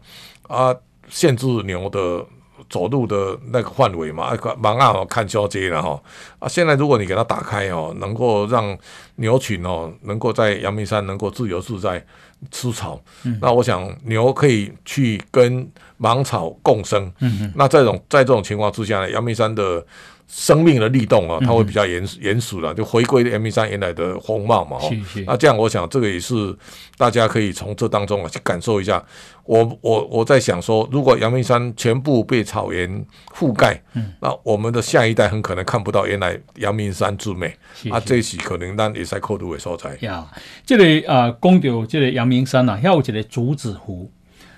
[0.49, 0.75] 啊，
[1.11, 2.25] 限制牛的
[2.73, 6.03] 走路的那个范围嘛，啊，盲啊看交接了哈。
[6.39, 8.77] 啊，现在如果你给它打开哦，能够让
[9.17, 12.03] 牛群哦，能够在阳明山能够自由自在
[12.51, 17.05] 吃草，嗯、那我想牛可以去跟芒草共生。
[17.21, 19.85] 嗯嗯那这种在这种情况之下呢，阳明山的。
[20.35, 24.79] 生命的律动啊，它会比较严严肃了，就回归阳明山原来的风貌嘛。
[24.81, 25.25] 是是。
[25.27, 26.57] 那这样，我想这个也是
[26.97, 29.05] 大家可以从这当中啊去感受一下。
[29.45, 37.55] 我我我在想说，如果阳明山全部被草原覆盖，嗯，那我们的下一代很可能看不到原来阳明山之美。
[37.91, 39.97] 啊，这是可能咱也在考虑的所在。
[40.01, 40.27] 呀，
[40.65, 44.11] 这个啊，讲到这个阳明山啊，还有这个竹子湖。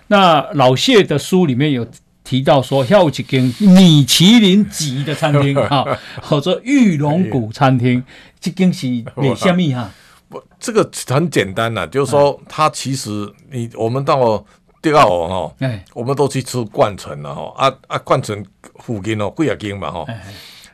[0.09, 1.87] 那老谢的书里面有。
[2.27, 5.85] 提到说，要有一间米其林级的餐厅 啊，
[6.23, 8.03] 或者玉龙谷餐厅，
[8.41, 9.91] 这间是 为什么哈？
[10.31, 14.43] 不，这个很简单呐，就是说，它其实你我们到
[14.85, 15.57] 第二哦，吼，
[15.95, 18.45] 我们都去吃冠城了哈，啊啊，冠城
[18.77, 20.05] 附近哦，贵啊间嘛哈，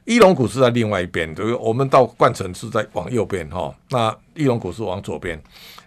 [0.05, 5.41] 玉龙谷是在另外一边，就是我们到冠城是在往右边哈，那玉龙谷是往左边，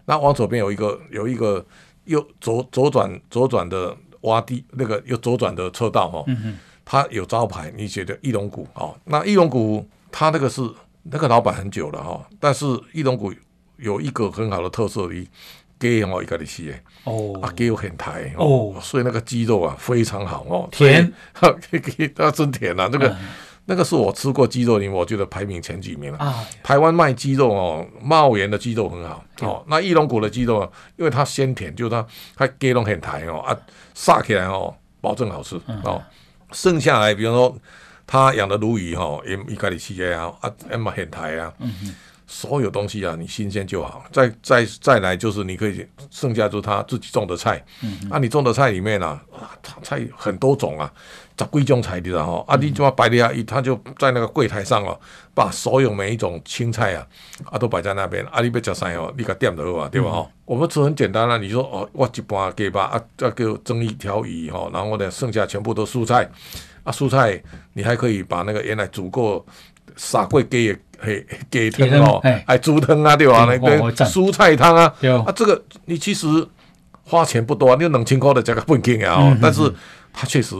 [0.05, 1.65] 那往左边有一个有一个
[2.05, 3.95] 右左左转左转的。
[4.23, 6.23] 洼地那个有左转的车道哈，
[6.85, 8.95] 它有招牌，你写的义龙谷哦。
[9.03, 10.61] 那义龙谷它那个是
[11.01, 13.33] 那个老板很久了哈，但是义龙谷
[13.75, 15.27] 有一个很好的特色，的
[15.79, 21.51] 鸡哦，一个的是哦，啊鸡有很台哦，所以那个鸡肉啊非常好哦，甜，它
[22.31, 23.07] 真甜啊，那个。
[23.09, 23.17] 嗯
[23.65, 26.17] 那个是我吃过鸡肉里，我觉得排名前几名了。
[26.17, 29.63] 啊，台湾卖鸡肉哦，茂源的鸡肉很好哦。
[29.69, 32.05] 那翼龙谷的鸡肉，因为它鲜甜，就是它
[32.35, 33.57] 它鸡肉很弹哦啊，
[33.93, 35.55] 杀起来哦，保证好吃
[35.85, 36.03] 哦。
[36.51, 37.57] 剩下来，比如说
[38.05, 41.53] 他养的鲈鱼哈，也一概的企业啊啊，也嘛很弹啊。
[42.27, 44.03] 所有东西啊，你新鲜就好。
[44.11, 47.63] 再再再来就是你可以剩下就是他自己种的菜。
[47.81, 49.19] 嗯，啊，你种的菜里面呢，
[49.81, 50.91] 菜很多种啊，
[51.37, 52.43] 十几种菜的哈。
[52.47, 53.31] 啊，你怎么摆的啊？
[53.45, 54.99] 他就在那个柜台上哦，
[55.33, 57.07] 把所有每一种青菜啊，
[57.45, 58.25] 啊都摆在那边。
[58.25, 59.13] 啊，你要吃啥哦？
[59.17, 60.09] 你给点就好啊，对吧？
[60.09, 61.37] 哈、嗯，我们吃很简单啊。
[61.37, 66.29] 你说哦，我一盘鸡吧，啊，再给我蒸一条鱼哈，然后呢，剩下全部都蔬菜。
[66.83, 69.45] 啊，蔬菜你还可以把那个原来煮过、
[69.95, 73.45] 洒过鸡的嘿鸡汤哦，哎，猪汤啊，对吧？
[73.45, 74.93] 那个蔬菜汤啊，
[75.25, 76.47] 啊，这个你其实。
[77.05, 79.69] 花钱不多啊，你两千块的价格不轻啊，哦，但是
[80.13, 80.55] 它确实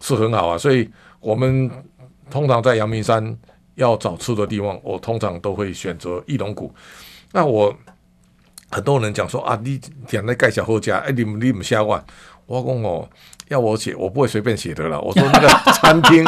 [0.00, 1.70] 是很好啊，所以我们
[2.28, 3.38] 通常在阳明山
[3.76, 6.74] 要找吃的地方，我通常都会选择翼龙谷。
[7.30, 7.72] 那我
[8.70, 12.04] 很多人讲说啊，你点那盖小后家，哎，你们你们下万，
[12.46, 13.08] 我讲哦。
[13.48, 15.00] 要我写，我不会随便写的了。
[15.00, 16.24] 我说那个 餐厅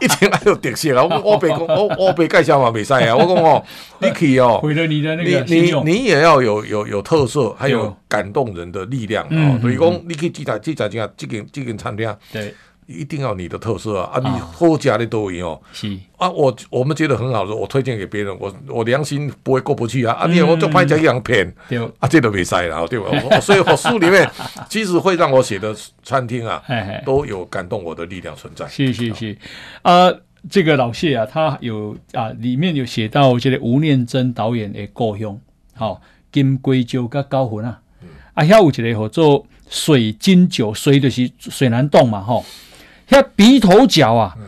[0.00, 1.04] 一定要有特色啊！
[1.04, 3.16] 我我别讲，我我别介绍嘛，别晒啊！
[3.16, 3.64] 我讲哦，
[4.00, 9.58] 你可以哦，毁了你的那个你你你也要有有有特色，还有感动人的力量啊！
[9.60, 12.54] 所以讲，你可以记载记载这样，这个这个餐厅对。
[12.86, 14.18] 一定要你的特色啊！
[14.18, 15.60] 啊，你好家的都有哦。
[15.72, 20.14] 是啊，我我们觉得很好的，我推荐给别人，我我良心不会过不去啊！
[20.14, 21.46] 啊，你我就拍这样片，
[21.98, 23.08] 啊，这都没塞了，对吧？
[23.40, 24.30] 所以我书里面
[24.68, 26.62] 其实会让我写的餐厅啊，
[27.04, 28.66] 都有感动我的力量存在。
[28.68, 29.38] 是是是，
[29.82, 30.12] 啊，
[30.50, 35.38] 这个老谢啊，他有啊，里面有写到这个吴念真导演的故乡，
[35.74, 37.80] 好金龟酒跟高魂啊，
[38.34, 42.44] 啊，还有一个叫做水晶酒，水就是水南洞嘛，吼。
[43.08, 44.44] 那鼻头角啊，嗯、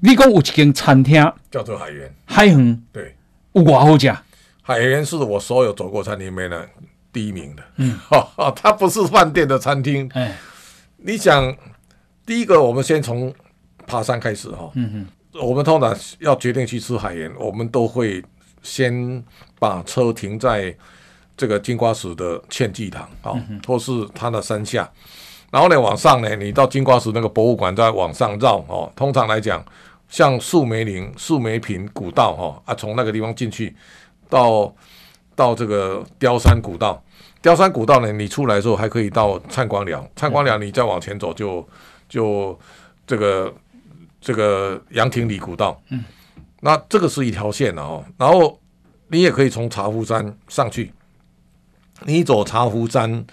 [0.00, 3.14] 你讲有一间餐厅叫做海源，海恒对，
[3.52, 4.14] 有多好吃。
[4.62, 6.68] 海源是我所有走过餐厅里面的
[7.12, 7.62] 第一名的。
[7.76, 10.10] 嗯，哈、哦，它不是饭店的餐厅。
[10.14, 10.34] 哎，
[10.96, 11.54] 你想，
[12.24, 13.32] 第一个我们先从
[13.86, 14.70] 爬山开始哈。
[14.74, 18.24] 嗯哼，我们通常要决定去吃海源，我们都会
[18.62, 19.22] 先
[19.58, 20.74] 把车停在
[21.36, 23.34] 这个金瓜石的劝济堂啊，
[23.66, 24.90] 或是它的山下。
[25.54, 28.92] 然后呢，往上呢，你到金瓜石那个博物馆再往上绕哦。
[28.96, 29.64] 通常来讲，
[30.08, 33.72] 像树梅林、树梅坪古道哈啊，从那个地方进去，
[34.28, 34.74] 到
[35.36, 37.00] 到这个雕山古道。
[37.40, 41.64] 雕山古道呢，你出来的时候还可以到灿光寮，灿光寮你再往前走就
[42.08, 42.58] 就
[43.06, 43.54] 这个
[44.20, 45.80] 这个杨廷里古道。
[45.90, 46.02] 嗯，
[46.62, 48.04] 那这个是一条线哦。
[48.18, 48.58] 然后
[49.06, 50.92] 你也可以从茶壶山上去，
[52.02, 53.24] 你走茶壶山。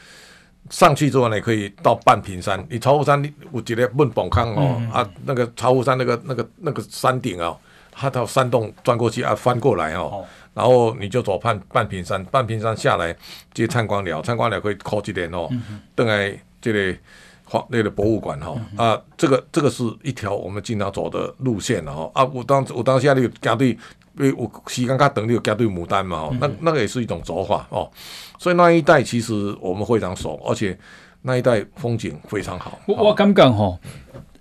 [0.72, 2.66] 上去之后呢，可以到半屏山。
[2.70, 7.56] 你巢湖山，你我觉得问宝康哦、嗯、啊，那个巢湖山那个那个那个山顶啊，
[7.92, 13.16] 它到山洞钻过去啊，翻过来哦，哦然后你就走半半屏山，半屏山下来
[13.54, 15.48] 接参观了，参观了可以靠几点哦，
[15.94, 16.98] 等来、这里
[17.44, 23.78] 画那个博物馆哈、哦嗯、啊，这个这个是一条我们经常走的路线哦啊，我当我当下你加对。
[24.18, 26.18] 因为我时间较长，你有加对牡丹嘛？
[26.18, 27.90] 哦，那那个也是一种走法哦。
[28.38, 30.78] 所以那一带其实我们非常熟，而且
[31.22, 32.78] 那一带风景非常好。
[32.88, 33.80] 我我感觉吼，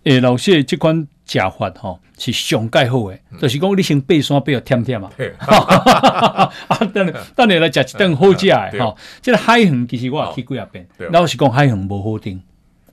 [0.04, 5.10] 诶，老谢这款吃法吼是上盖好诶，就是讲你先爬山爬到忝忝嘛。
[6.66, 8.96] 啊，等你等你来食一顿好食诶，吼。
[9.22, 12.42] 这个海恒其实我也去几啊遍，老实讲海恒无好定，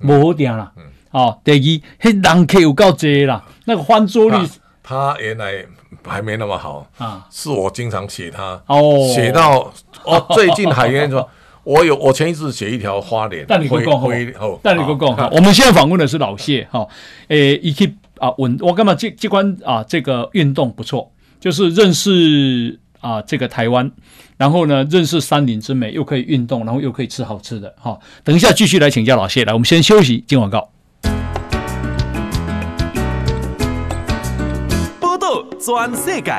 [0.02, 0.72] 无好定啦。
[1.10, 4.48] 哦，第二，迄人客有够侪啦，那个翻桌率。
[4.88, 5.66] 他原来
[6.06, 9.70] 还没那么好啊，是我经常写他哦，写到
[10.06, 11.30] 哦，最近海燕说，
[11.66, 14.08] 我有我前一次写一条花莲，但你不讲哈，
[14.64, 16.88] 但你不讲哈，我们现在访问的是老谢哈，
[17.28, 23.92] 诶，一起啊稳，我干嘛这这关啊这个运动不错，就是认识啊这个台湾，
[24.38, 30.70] 然后呢认识山林之美，又可以运动，然后又可以吃好吃的哈，等一下继续来请教老谢，来我们先休息，进广告。
[35.68, 36.32] 全世界，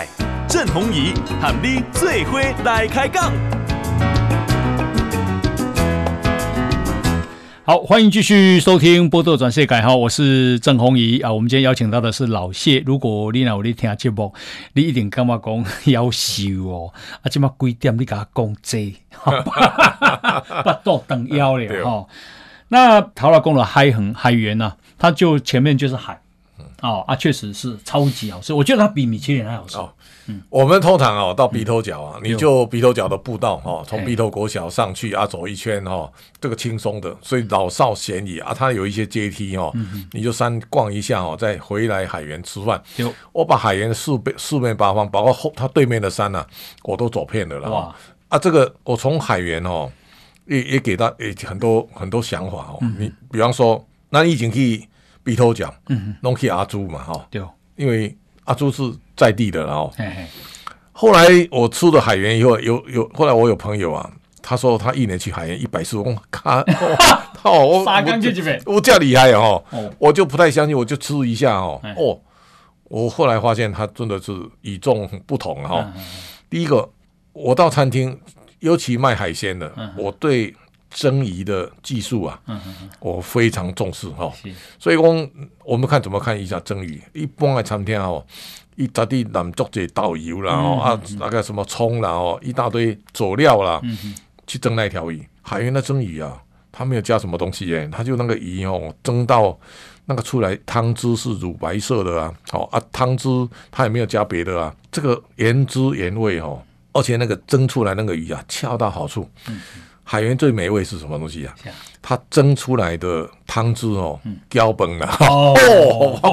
[0.48, 3.30] 郑鸿仪和你最伙来开讲。
[7.62, 11.30] 好，欢迎继续收听《波多转世界》哈，我是郑鸿仪啊。
[11.30, 12.82] 我们今天邀请到的是老谢。
[12.86, 14.32] 如果你有在听节目，
[14.72, 16.94] 你一定感觉讲夭寿哦。
[17.20, 18.94] 啊，这么几点你给他讲这？
[20.64, 22.06] 不多等腰了哈。
[22.68, 24.72] 那陶老公的海很海源呢？
[24.96, 26.18] 它就前面就是海。
[26.80, 29.76] 哦啊，确实是超级好吃，我觉得它比米其林还好吃。
[29.76, 29.92] 哦，
[30.26, 36.08] 嗯，我们通常哦到鼻头角啊，你就鼻头角的步道哦，从鼻头国小上去啊，走一圈哦，
[36.40, 38.54] 这个轻松的，所以老少咸宜啊。
[38.54, 39.74] 它有一些阶梯哦，
[40.12, 42.80] 你就山逛一下哦，再回来海源吃饭。
[43.32, 46.46] 我把海源四边四面八方，包括后它对面的山呐，
[46.84, 47.68] 我都走遍了了。
[47.70, 47.94] 哇，
[48.28, 49.90] 啊，这个我从海源哦，
[50.46, 52.78] 也也给他也很多很多想法哦。
[52.98, 54.86] 你比方说，那你已经可以。
[55.29, 57.43] 鼻头角，嗯，弄去阿朱嘛，哈，对，
[57.76, 59.93] 因为阿朱是在地的，然后，
[60.93, 64.11] 后来我出了海源以后，有有后来我有朋友啊，
[64.41, 66.64] 他说他一年去海员一百次，我靠，
[67.45, 67.85] 哦，我
[68.64, 69.93] 我这样厉害哦，哦。
[69.99, 72.18] 我就不太相信，我就吃一下哦，哎哦，
[72.85, 75.93] 我后来发现他真的是与众不同哈、哦。
[76.49, 76.89] 第一个，
[77.35, 78.18] 我到餐厅，
[78.61, 80.55] 尤其卖海鲜的，我对
[80.91, 82.41] 蒸鱼的技术啊，
[83.01, 84.32] 我非常重视哈、哦。
[84.78, 85.30] 所以讲，
[85.64, 88.24] 我们看怎么看一下蒸鱼，一般的餐厅哦。
[88.76, 94.14] 一大堆南竹子导游啦，哦、嗯、啊，那个什么葱啦，哦，一大堆佐料啦，嗯、
[94.47, 95.20] 去蒸那条鱼。
[95.43, 99.59] 海盐的蒸鱼啊，他没有加什么东西耶，他就那个鱼哦，蒸到
[100.05, 103.28] 那个出来汤汁是乳白色的啊，哦啊，汤汁
[103.72, 106.62] 他也没有加别的啊，这个原汁原味哦，
[106.93, 109.28] 而且那个蒸出来那个鱼啊，恰到好处。
[109.49, 109.61] 嗯
[110.11, 111.54] 海员最美味是什么东西啊？
[112.00, 115.54] 它蒸出来的汤汁哦，胶崩了哦，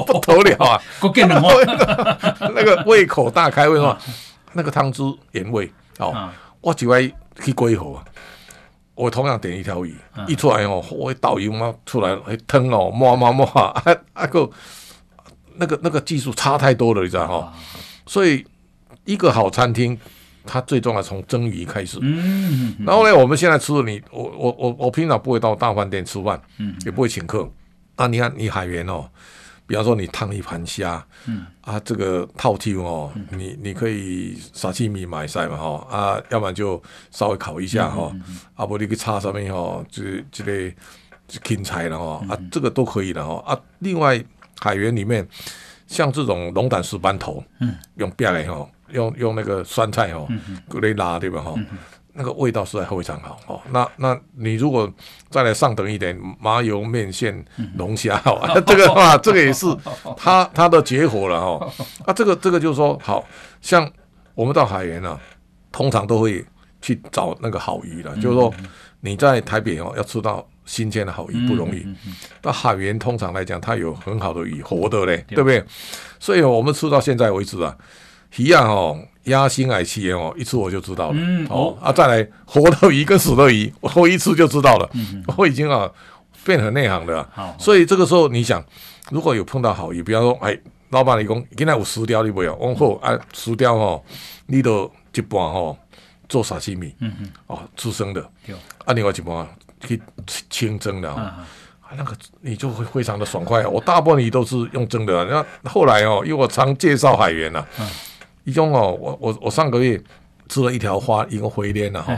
[0.06, 0.80] 不得了啊！
[2.54, 3.98] 那个胃口大开，为什么？
[4.54, 5.02] 那个汤汁
[5.32, 6.30] 原味哦，
[6.62, 7.02] 我就爱
[7.44, 8.04] 去贵河啊，
[8.94, 9.94] 我同样点一条鱼，
[10.26, 12.16] 一出来哦，我导游嘛出来
[12.46, 13.82] 汤哦，摸摸摸啊，
[14.14, 14.48] 啊个
[15.56, 17.52] 那个那个技术差太多了，你知道哈？
[18.06, 18.42] 所以
[19.04, 20.00] 一个好餐厅。
[20.46, 27.50] 它最重要从蒸鱼开始，嗯，然后呢，我们现在吃的你，我我我我平常不会到大饭店吃饭，嗯，也不会请客。
[27.96, 29.08] 啊，你看你海员哦，
[29.66, 36.80] 比方说你烫一盘虾，嗯，啊，这个套屉哦，你你可以沙西米买菜嘛哈，啊，要不然就
[37.10, 38.12] 稍微烤一下哈，
[38.54, 40.72] 啊，不你去插上面哈，就这个
[41.42, 44.22] 芹菜了哈，啊，这个都可以的哈，啊，另外
[44.60, 45.26] 海员里面
[45.86, 48.68] 像这种龙胆石斑头，嗯，用煸的哈。
[48.90, 50.26] 用用那个酸菜哦，
[50.68, 51.54] 格雷拉对吧哈？
[52.18, 53.60] 那个味道实在非常好哦。
[53.70, 54.90] 那那你如果
[55.28, 57.44] 再来上等一点，麻油面线
[57.76, 59.66] 龙虾哦， 这个话这个也是
[60.16, 61.70] 它它的绝活了哦。
[62.06, 63.22] 啊，这个这个就是说，好
[63.60, 63.86] 像
[64.34, 65.20] 我们到海盐啊，
[65.70, 66.42] 通常都会
[66.80, 68.16] 去找那个好鱼了。
[68.16, 68.50] 就是说
[69.00, 71.86] 你在台北哦，要吃到新鲜的好鱼不容易。
[72.40, 75.62] 到海盐通常来讲，它有很好的鱼，活的嘞，对不对？
[76.18, 77.76] 所以我们吃到现在为止啊。
[78.36, 81.14] 鱼啊，哦，鸭心海气哦，一次我就知道了。
[81.16, 84.88] 嗯，哦啊，再来活的鱼跟死的鱼， 我一次就知道了。
[84.94, 85.90] 嗯，我已经啊
[86.44, 87.28] 变很内行了。
[87.32, 88.64] 好，所以这个时候你想，
[89.10, 90.56] 如果有碰到好鱼，比方说，哎，
[90.90, 94.02] 老板你讲今天有石雕你不要，往后啊石雕哦，
[94.46, 95.76] 你都一半哦
[96.28, 96.94] 做沙西米。
[97.00, 98.20] 嗯嗯，哦，吃生的。
[98.46, 99.48] 对，啊，另外一半
[99.80, 100.00] 去
[100.50, 101.46] 清蒸的啊，
[101.96, 103.66] 那个你就会非常的爽快。
[103.66, 105.24] 我大部分鱼都是用蒸的。
[105.62, 107.64] 那后来哦，因为我常介绍海员呐。
[108.46, 110.00] 一种哦，我我我上个月
[110.48, 112.16] 吃了一条花，一个回鰱呐哈，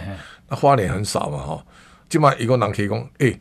[0.48, 1.64] 那花鰱很少嘛哈，
[2.06, 3.40] 今嘛一个人可以讲，诶，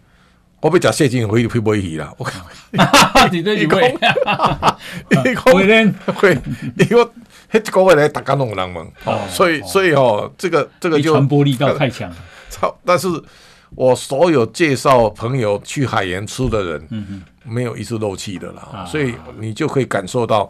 [0.62, 2.40] 我要吃蟹金回回尾鱼啦，我靠，
[3.30, 3.82] 你这一回，
[5.12, 6.40] 一个回鰱回，
[6.78, 7.12] 一个
[7.52, 12.16] 一个回来大家拢有人问，哦，所以所以哦，这个这个就传播力道太强了，
[12.50, 13.08] 超，但是
[13.76, 20.50] 我所有介绍朋友去海盐吃的人，嗯嗯，没有一次漏气的啦，所以你就可以感受到。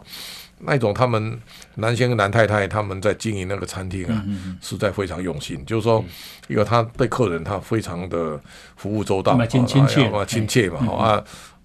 [0.60, 1.38] 那种他们
[1.76, 4.24] 男先生、男太太他们在经营那个餐厅啊，
[4.60, 5.64] 实在非常用心。
[5.64, 6.04] 就是说，
[6.48, 8.40] 因为他对客人他非常的
[8.76, 10.78] 服务周到，亲切嘛，亲切嘛。
[10.92, 11.24] 啊，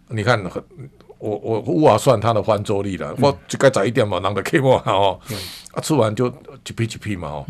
[0.09, 0.39] 你看，
[1.23, 3.15] 我我无法算他的翻桌率了。
[3.19, 5.17] 我就该早一点嘛，让他开嘛哦。
[5.29, 5.37] 嗯、
[5.71, 7.45] 啊，吃完就一批一批嘛哦。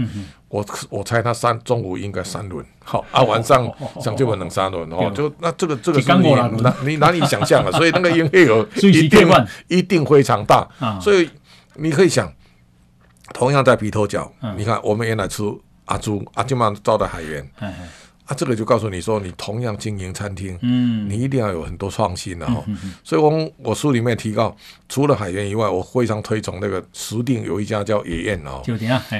[0.47, 3.67] 我我猜他三中午应该三轮，好啊，晚上
[3.99, 5.11] 想就能三轮哦。
[5.15, 9.27] 就那这个这个是你难你难以想象了，所以那个营业额一定
[9.67, 10.69] 一定非常大。
[11.01, 11.27] 所以
[11.73, 12.31] 你可以想，
[13.33, 15.41] 同样在鼻头角，你看我们原来吃
[15.85, 17.49] 阿朱阿金曼招的海盐。
[18.25, 22.63] 啊，这个就告诉你说，你同样经营餐厅，嗯，你一定要有很多创新的哈。
[23.03, 24.55] 所以我我书里面提到，
[24.87, 28.61] 除了海盐以外，我非常推崇那个石定有一家叫野宴哦，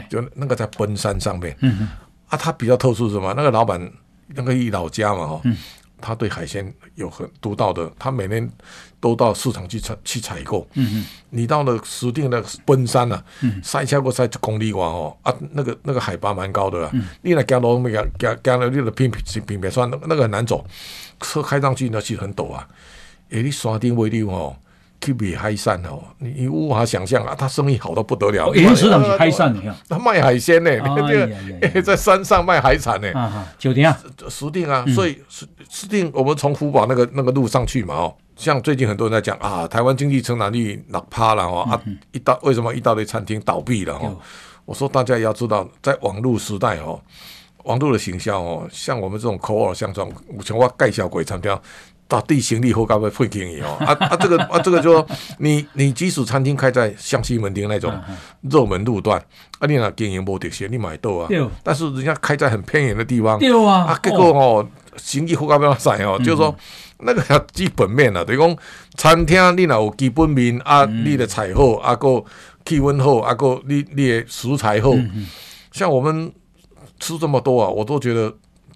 [0.10, 1.88] 就那个在奔山上面，嗯哼
[2.28, 3.34] 啊，他比较特殊是什么？
[3.36, 3.92] 那个老板
[4.28, 5.58] 那个一老家嘛哈，嗯、
[6.00, 8.50] 他对海鲜有很独到的，他每年。
[9.04, 10.66] 都到市场去采去采购。
[10.76, 13.22] 嗯嗯，你到了石定的奔山啊，
[13.62, 16.92] 塞下过塞一公里外哦，啊，那个那个海拔蛮高的啊。
[17.22, 20.66] 你来加罗没加加加了，你的平平平平山那那个很难走，
[21.20, 22.66] 车开上去那是很陡啊。
[23.32, 24.56] 诶，你山顶位置哦，
[25.02, 28.48] 去卖海山哦，你你无法想象啊，他生意好到不得了。
[28.48, 30.72] 哦，市场是海山的呀， 他卖海鲜呢，
[31.84, 33.12] 在山上卖海产呢。
[33.14, 33.94] 啊就这样，
[34.30, 38.16] 石定啊，所以石石定，我们从福宝那个那个路上去嘛哦。
[38.36, 41.82] 像最近很多人在讲啊，台湾经济成长率哪趴了哦啊，
[42.12, 44.18] 一大为什么一大堆餐厅倒闭了哦？
[44.66, 47.00] 我说大家也要知道，在网络时代哦，
[47.64, 50.08] 网络的行销哦，像我们这种口耳相传，
[50.44, 51.58] 像我盖小鬼餐厅，
[52.08, 53.76] 到底行李后该不会会便宜哦？
[53.80, 55.06] 啊啊，这个啊这个就说
[55.40, 57.94] 你你即使餐厅开在像西门町那种
[58.42, 59.20] 热门路段，
[59.60, 61.28] 啊你那经营不得行，你买到啊。
[61.62, 63.84] 但是人家开在很偏远的地方，啊。
[63.86, 66.56] 啊，结果哦，行李后该不要晒哦，就是说
[67.06, 68.58] 那个基本面啊，等于讲
[68.96, 72.24] 餐厅你若有基本面啊，你的菜好，啊个
[72.66, 74.92] 气温好，啊个你你的食材好，
[75.72, 76.32] 像我们
[77.00, 78.34] 吃这么多啊，我都觉得。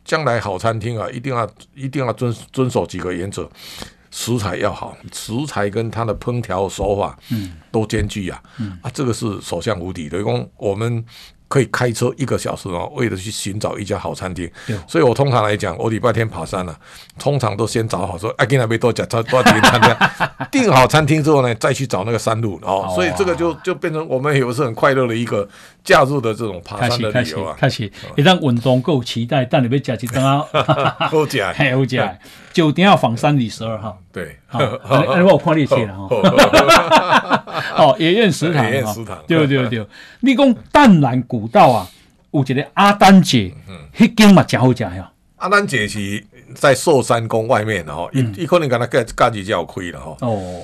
[0.08, 3.46] 将来好餐厅啊，一定要一定要遵遵守几个原则：
[4.10, 10.18] 食材要好，食材跟它的烹调手法，嗯，都兼具啊，嗯，啊，这个是所向无敌的。
[10.18, 11.04] 因为我们。
[11.48, 14.50] 可以开车一个小时哦，为了去寻找一家好餐厅。
[14.88, 16.78] 所以我通常来讲，我礼拜天爬山了，
[17.18, 19.95] 通常都先找好说，哎，今天没多讲，多多几个餐厅，
[20.52, 22.91] 订好餐厅之后呢，再去找那个山路哦。
[22.93, 25.48] 所以这个就就变成我们有时候很快乐的一个
[25.88, 27.56] 假日的这种爬山的旅游啊。
[27.58, 30.46] 开始，一旦运动够期待，但你别假期等啊，
[31.10, 32.20] 好假， 好假，
[32.52, 33.98] 酒店要访山里十二号。
[34.12, 34.60] 对，好，
[34.90, 37.54] 那我看你去了哈。
[37.80, 39.88] 哦，野苑食堂，野苑食堂，对对对。
[40.20, 41.88] 你讲淡蓝古道啊，
[42.32, 43.54] 有一个阿丹姐，
[43.96, 45.10] 迄间嘛真好食呀。
[45.38, 50.18] 阿丹姐是在寿山宫外面的哈，一一可能跟他家家己就有亏了哈。
[50.22, 50.62] 哦，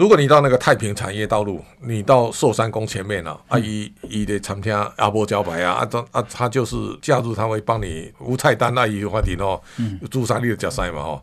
[0.00, 9.60] 如果你到那个太平产业道路，你到寿山宫前面了，阿姨姨的餐厅阿波招牌啊，啊，他啊他就是假日他会帮你无菜单那一个话题哦，
[10.10, 11.22] 朱砂绿的加塞嘛哈。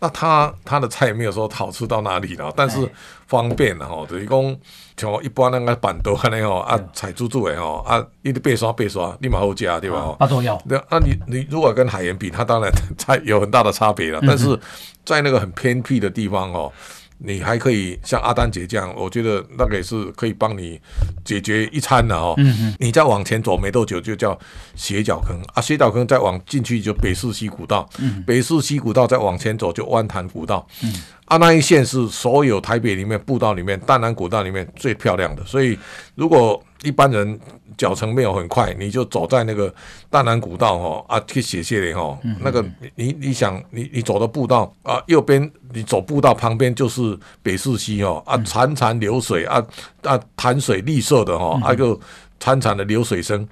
[0.00, 2.86] 那他他的菜没有说好吃到哪里了，但是
[3.26, 4.56] 方便了哈，等于讲
[4.98, 10.14] 像一般那个板豆安尼吼啊，菜煮煮的吼啊，你得白刷白刷，立马好加对吧？
[10.18, 10.54] 不重要。
[10.68, 14.54] 对，那你你如果跟海盐比，它当然 菜有很大的差别了，但是
[15.02, 16.70] 在那个很偏僻的地方哦。
[17.18, 20.80] 你还可以像阿丹姐这样，我觉得那个也是可以帮你
[21.24, 22.34] 解决一餐的哦。
[22.38, 22.76] 嗯嗯。
[22.78, 24.38] 你再往前走没多久，就叫
[24.74, 27.88] 斜角坑啊，斜角坑再往进去就北四溪古道。
[27.98, 28.22] 嗯。
[28.26, 30.66] 北四溪古道再往前走就湾潭古道。
[30.82, 30.94] 嗯。
[31.24, 35.78] 啊，那一线是所有台北里面步道里面淡南古道里面最漂亮的，所以
[36.14, 37.40] 如果一般人。
[37.76, 39.72] 脚程没有很快，你就走在那个
[40.10, 42.60] 大南古道哈啊去写写的哈，那个
[42.96, 49.64] 你你想你你走的步道啊，右边你走步道旁边就是北势溪哦啊潺潺流水啊
[50.02, 51.96] 啊潭水绿色的哈，啊个
[52.40, 53.48] 潺潺的流水声，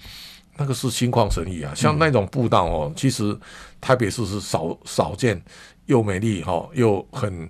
[0.56, 1.72] 那个是心旷神怡啊。
[1.72, 3.38] 像那种步道哦，其实
[3.80, 5.40] 台北市是少少见
[5.84, 7.48] 又美丽哈，又很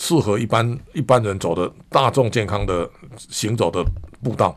[0.00, 3.84] 适合一般一般人走的大众健康的行走的
[4.22, 4.56] 步道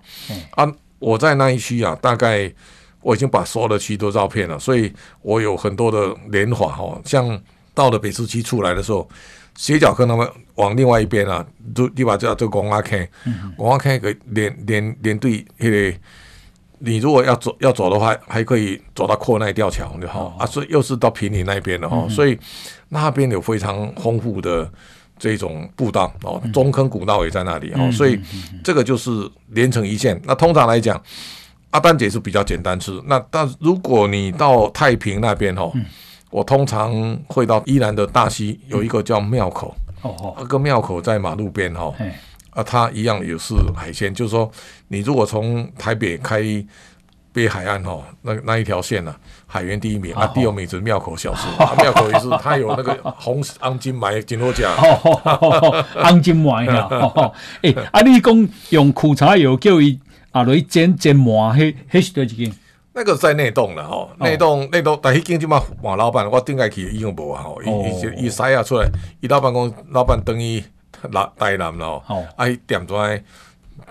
[0.51, 0.71] 啊。
[0.99, 2.53] 我在那一区啊，大概
[3.01, 7.01] 我已经把所有的区都照片了，所以我有很多的联华哦。
[7.03, 7.41] 像
[7.73, 9.09] 到了北市区出来的时候，
[9.57, 13.09] 斜角坑他们往另外一边啊，就你把这这公阿 K，
[13.57, 15.91] 公阿 K 个连连连队那个，
[16.77, 22.37] 你如果要走要走的话，还可以走到阔奈吊桥，就好啊，所以又是到平林那边的哈，所以
[22.89, 24.71] 那边有非常丰富的。
[25.21, 28.19] 这种步道哦，中坑古道也在那里哦，所以
[28.63, 29.11] 这个就是
[29.49, 30.19] 连成一线。
[30.25, 30.99] 那通常来讲，
[31.69, 32.99] 阿丹姐是比较简单吃。
[33.05, 35.71] 那但如果你到太平那边哦，
[36.31, 41.93] 我通常会到宜兰的大溪有一个叫庙口哦，那个庙口在马路边哦，
[42.49, 44.11] 啊，它一样也是海鲜。
[44.11, 44.51] 就是说，
[44.87, 46.41] 你如果从台北开
[47.33, 49.15] 北海岸哈，那那一条线呢？
[49.47, 51.47] 海员第一名啊，第二名是庙口小吃。
[51.81, 54.71] 庙口也是，它有那个 红红金麦金多奖，
[56.03, 56.87] 红金麦呀。
[57.63, 59.99] 哎，啊，你讲用苦茶油叫伊
[60.31, 62.53] 啊来煎煎馍，迄迄是多几斤？
[62.93, 68.85] 那个在内洞了吼，内洞内洞，但迄间就嘛换老板，我顶下去已经无啊吼，伊伊伊筛下出来，
[69.21, 70.61] 伊老板讲老板等于
[71.11, 72.03] 老台南了，
[72.35, 73.23] 啊，伊点出来。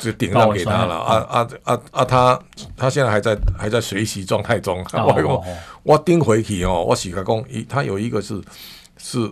[0.01, 2.05] 就顶上给他了啊啊啊啊！
[2.05, 2.41] 他
[2.75, 4.83] 他现在还在还在学习状态中。
[4.93, 5.45] 我
[5.83, 8.41] 我顶回去哦，我是甲讲，伊他有一个是
[8.97, 9.31] 是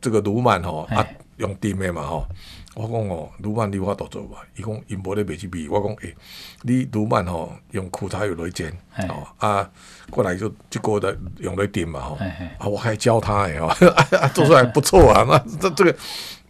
[0.00, 2.26] 这个卢曼吼啊，用顶的嘛吼。
[2.74, 4.38] 我讲哦，卢曼你我都做吧。
[4.56, 6.16] 伊讲因无咧卖去味，我讲诶，
[6.62, 8.76] 你卢曼吼用苦茶油来煎
[9.08, 9.70] 哦啊，
[10.10, 12.18] 过来就就过来用来顶嘛吼。
[12.58, 13.72] 啊，我还教他诶哦，
[14.34, 15.24] 做出来不错啊。
[15.28, 15.94] 那这这个。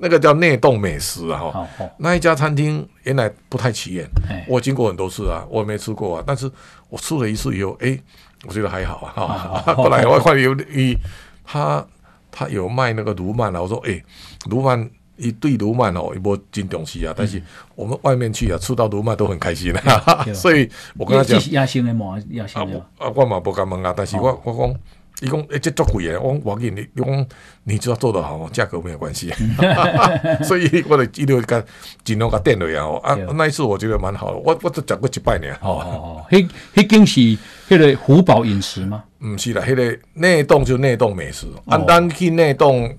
[0.03, 4.05] 那个叫内洞美食啊，哈，那一家餐厅原来不太起眼，
[4.49, 6.51] 我经过很多次啊，我也没吃过啊，但是
[6.89, 7.97] 我吃了一次以后，哎，
[8.45, 10.99] 我觉得还好啊，哈， 后来我看有一
[11.45, 11.87] 他
[12.33, 14.03] 他有卖那个卢曼啊，我说哎，
[14.47, 17.41] 卢曼一对卢曼哦，一波金东西啊，但是
[17.77, 24.75] 我们外面去啊，吃到卢曼都很开心啊， 所以我跟他讲，亚星的嘛，亚星的，啊，我嘛不敢问啊，但是我我讲。
[25.21, 26.17] 伊讲，诶，这足贵诶！
[26.19, 27.27] 我我给你，你讲，
[27.65, 29.33] 你只要做得好，价格没有关系。
[30.43, 31.65] 所以我哋一路个
[32.03, 34.39] 尽量个店里啊，啊，那一次我觉得蛮好的。
[34.39, 35.53] 我我都讲过一百年。
[35.57, 37.21] 哦哦哦，迄迄间是
[37.69, 39.05] 迄个虎宝饮食吗？
[39.25, 41.47] 唔是啦，迄个内洞就内洞美食。
[41.67, 42.93] 啊，咱去内洞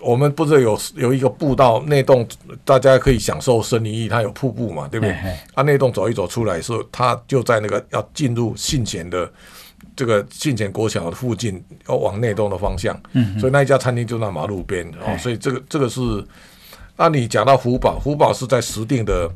[0.00, 2.26] 我们不是有有一个步道内洞，
[2.64, 5.12] 大家可以享受森林浴，它有瀑布嘛，对不对？
[5.12, 9.30] 嘿嘿啊，内洞走一走出来的时候，它就在那个要进入信贤的
[9.98, 12.96] 这个信前国小的附近，要往内洞的方向。
[13.14, 16.24] 嗯，所以那一家餐厅就在马路边哦，所以这个这个是。
[17.00, 19.30] 那你讲到福宝，福宝是在石定的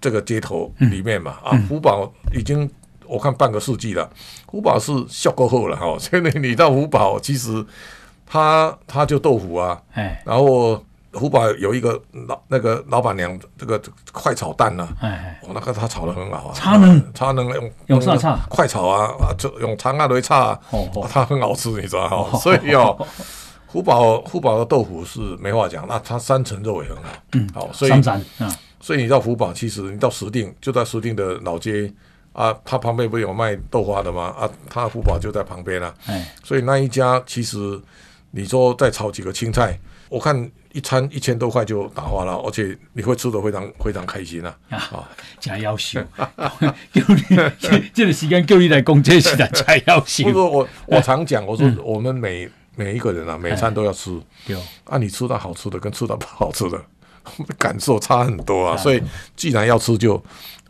[0.00, 1.38] 这个街头里面嘛？
[1.44, 2.70] 嗯、啊，福宝已经
[3.04, 4.08] 我看半个世纪了，
[4.48, 5.98] 福宝是笑过后了哈。
[5.98, 7.66] 所以你到福宝，其实
[8.24, 10.80] 他他就豆腐啊，哎，然后
[11.14, 13.80] 福宝有一个老那个老板娘，这个
[14.12, 17.14] 快炒蛋呢、啊，哎，我那个他炒的很好啊，茶能。
[17.14, 18.38] 茶能用用啥炒？
[18.48, 23.06] 快炒啊，啊就用长阿雷炒啊，哦哦，它很好吃，你知道哈，哦、所以哦。
[23.66, 28.02] 福宝福宝的豆腐是没话讲，那它三层肉也很好，嗯，好，所以
[28.78, 31.92] 所以你到福宝，其实你到石定，就在石定的老街
[32.32, 34.32] 啊，它旁边不是有卖豆花的吗？
[34.38, 37.58] 啊，它福宝就在旁边了，哎，所以那一家其实
[38.30, 39.76] 你说再炒几个青菜，
[40.08, 45.08] 我看一餐一千多块就打发了，而且你会吃的非常非常开心啊，啊，
[45.38, 46.00] 真要求，
[46.92, 47.22] 叫你
[47.94, 50.24] 这个时间叫你来讲这些的加要求。
[50.24, 54.20] 不是我我常讲，我说我们每每一个人啊，每餐都要吃。
[54.46, 56.84] 对，啊，你吃到好吃的跟吃到不好吃的，
[57.58, 58.76] 感受差很多啊。
[58.76, 59.02] 所以，
[59.36, 60.22] 既然要吃，就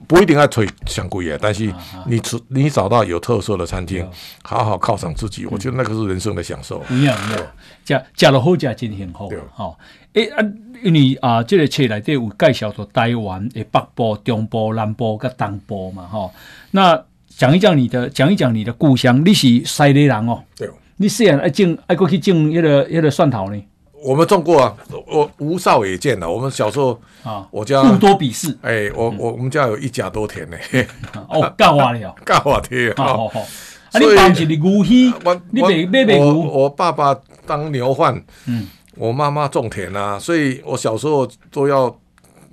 [0.06, 1.72] 不一定要推香菇叶，但是
[2.06, 4.06] 你吃，你找到有特色的餐厅，
[4.42, 6.82] 好好犒赏自己，我觉得那个是人生的享受。
[6.90, 7.52] 一样的，
[7.86, 9.32] 食食了好，食真幸福。
[9.52, 9.78] 好，
[10.12, 10.44] 诶啊，
[10.82, 16.30] 因为啊，这个册内底有介绍到台湾的北部、中部、南部跟东部嘛，哈。
[16.72, 17.02] 那
[17.36, 20.42] 讲一讲你的，讲一讲你的故乡，你是西里人哦。
[20.56, 20.68] 对。
[20.96, 23.60] 你虽然爱种，爱过去种那个那个蒜头呢？
[24.04, 24.76] 我们种过啊，
[25.06, 26.30] 我吴少也见了。
[26.30, 28.54] 我们小时候啊，我家富多比士。
[28.60, 30.56] 哎，我我我们家有一甲多田呢。
[31.30, 32.92] 哦，干活的哦，干活的。
[32.98, 33.40] 好好好。
[33.40, 35.10] 啊，你爸是牛戏，
[35.50, 36.34] 你别别别牛。
[36.34, 41.96] 我爸爸当牛贩，嗯，我妈妈种田啊，所以我小时候都要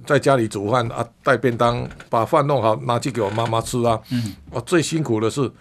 [0.06, 4.00] 在家里煮饭啊，带便当，把饭弄好拿去给我妈妈吃啊。
[4.12, 5.52] 嗯，我最辛苦的是。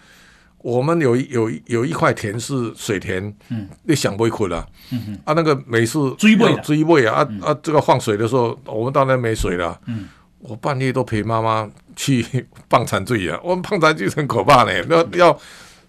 [0.63, 10.07] 我们有有有一块田是水田，嗯，你想不会困了，嗯哼，啊，那个每次追尾追尾啊，啊啊，这个放水的时候，我们当然没水了，嗯，
[10.39, 12.25] 我半夜都陪妈妈去
[12.69, 15.39] 放产水啊，我们放产水很可怕呢，要要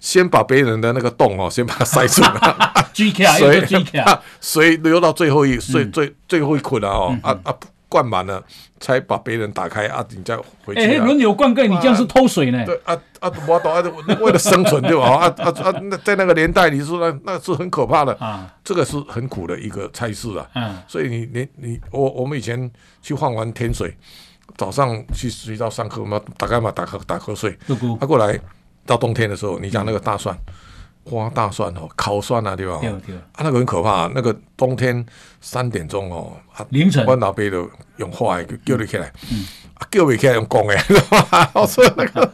[0.00, 2.22] 先把别人的那个洞哦，先把它塞住，
[2.94, 3.84] 追起来， 水追，
[4.40, 7.54] 水流到最后一最最最后一捆了哦，啊啊。
[7.92, 8.42] 灌满了，
[8.80, 10.02] 才把别人打开啊！
[10.16, 10.34] 你再
[10.64, 10.80] 回去。
[10.80, 12.64] 哎，轮流灌溉，你这样是偷水呢？
[12.64, 13.30] 对啊啊！
[13.46, 13.82] 我懂啊，
[14.18, 15.04] 为了生存对吧？
[15.04, 15.70] 啊啊啊！
[15.82, 18.50] 那在那个年代，你说那那是很可怕的啊！
[18.64, 20.48] 这个是很苦的一个差事啊。
[20.54, 20.78] 嗯。
[20.88, 22.70] 所以你你你我我们以前
[23.02, 23.94] 去换完天水，
[24.56, 27.54] 早上去水稻上课嘛，打开嘛打瞌打瞌睡。
[28.00, 28.40] 他过来
[28.86, 30.34] 到冬天的时候，你讲那个大蒜。
[31.04, 32.78] 花大蒜哦，烤蒜啊，对吧？
[32.80, 33.16] 对对。
[33.16, 34.06] 啊，那个很可怕。
[34.14, 35.04] 那个冬天
[35.40, 36.32] 三点钟哦，
[36.70, 39.44] 凌晨，我老爸都用话叫你起来，嗯
[39.74, 40.76] 啊，叫不起来用讲的。
[41.54, 42.32] 我说那个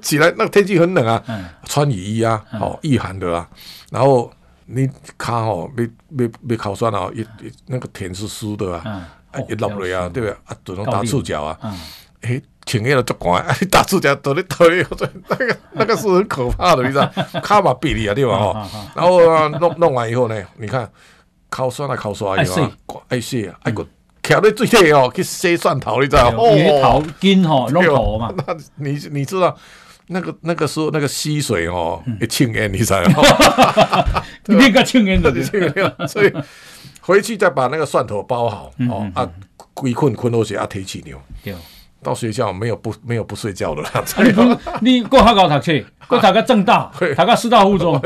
[0.00, 1.22] 起来，那个天气很冷啊，
[1.64, 3.48] 穿雨衣啊，好御寒的啊。
[3.90, 4.30] 然后
[4.66, 7.26] 你卡哦，被被被烤蒜啊，一
[7.66, 10.36] 那个田是湿的啊，啊一落雷啊，对不对？
[10.44, 11.58] 啊，只能打触角啊。
[12.20, 12.40] 哎。
[12.66, 14.84] 前面的做官，哎，打出家都在推，
[15.28, 17.10] 那个那个是很可怕的，你知道？
[17.42, 18.38] 卡嘛比例啊，对吧？
[18.38, 20.88] 哈，然后弄弄完以后呢，你看
[21.50, 23.86] 烤蒜啊，烤蒜以后，哎是啊，哎个
[24.22, 26.28] 挑的最底哦，去洗蒜头，你知道？
[26.36, 28.32] 哦，头筋吼，弄头嘛。
[28.46, 29.54] 那你你知道
[30.06, 33.02] 那个那个时候那个溪水哦，一清烟，你知道？
[34.46, 35.32] 那个清烟的，
[36.06, 36.32] 所以
[37.00, 39.28] 回去再把那个蒜头包好，哦啊，
[39.74, 41.20] 归困困落去啊，提起牛。
[42.02, 44.04] 到学校没有不没有不睡觉的啦。
[44.82, 48.00] 你你过好高读书， 过读个正大， 读个师大附中。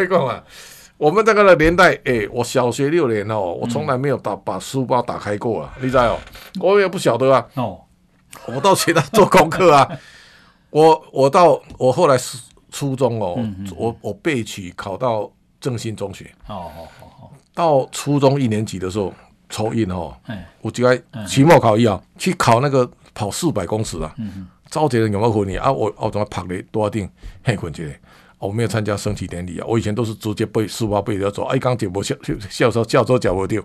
[0.98, 6.18] 我们这个年代，哎，我小学六年哦，我从来没有打把书包打开过啊，你知道哦？
[6.60, 7.46] 我也不晓得啊。
[7.54, 7.78] 哦，
[8.46, 9.86] 我到学校做功课啊。
[10.70, 12.38] 我我到我后来是
[12.70, 13.38] 初中哦，
[13.76, 15.30] 我我备取考到
[15.60, 16.30] 正兴中学。
[16.46, 17.28] 哦哦哦。
[17.54, 19.12] 到初中一年级的时候
[19.50, 20.14] 抽印哦，
[20.62, 22.90] 我就该期末考一啊，去考那个。
[23.16, 24.14] 跑四百公尺啊！
[24.70, 25.72] 招别人有没有回你啊？
[25.72, 27.08] 我我怎么跑的多定
[27.42, 28.00] 很困难。
[28.38, 29.64] 我没有参加升旗典礼啊！
[29.66, 31.44] 我以前都是直接背书包背着走。
[31.46, 32.14] 哎，刚解播校
[32.50, 33.64] 校时候教授讲不丢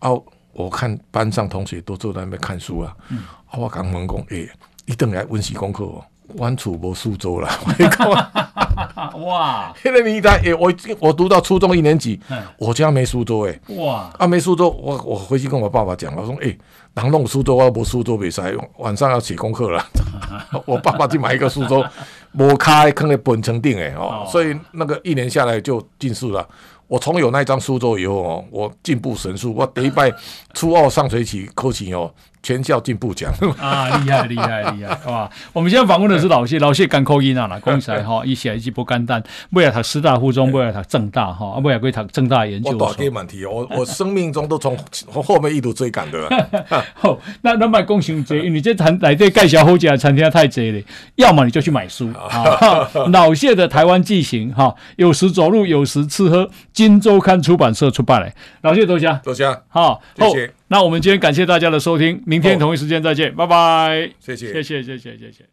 [0.00, 0.10] 啊！
[0.52, 2.96] 我看班上同学都坐在那边看书啊！
[3.10, 4.48] 嗯、啊我刚问讲，哎，
[4.86, 6.04] 一等来温习功课哦。
[6.36, 7.48] 湾楚无苏州了，
[9.24, 9.72] 哇！
[9.84, 12.18] 那个年代，我我读到初中一年级，
[12.58, 14.10] 我家没苏州哎，哇！
[14.18, 16.56] 啊，没苏州，我我回去跟我爸爸讲，我说，哎，
[16.94, 19.84] 人弄苏州，我无苏州比赛，晚上要写功课了。
[20.66, 21.84] 我爸爸去买一个苏州，
[22.32, 26.46] 摩开坑的本城顶哎哦，所以那个一年下来就近视了。
[26.88, 29.54] 我从有那张书之后以后哦，我进步神速。
[29.54, 30.12] 我第一拜
[30.52, 32.12] 初二上学期考试哦。
[32.42, 35.30] 全校进步奖啊，厉害厉害厉害，哇！
[35.52, 39.22] 我们现在访问的是老谢，老谢干口音啊，讲起来哈，一写一句不简单。
[39.50, 42.86] 未来读师大附中，未来读政大哈，未来归读政大研究所。
[42.88, 44.76] 我大给满题，我我生命中都从
[45.06, 46.28] 后面一路追赶的。
[46.94, 50.82] 好，那那么恭喜你，你这谈来这盖小侯家餐厅太贼了，
[51.14, 52.88] 要么你就去买书啊。
[53.12, 58.34] 老谢的台湾纪行哈，有时走路，有时吃喝，金周刊出版社出版嘞。
[58.62, 60.52] 老谢多谢，多谢，好，谢谢。
[60.72, 64.10] 那我们今天感谢大家的收听，明天同一时间再见，哦、拜拜。
[64.18, 65.44] 谢谢，谢谢，谢谢，谢谢。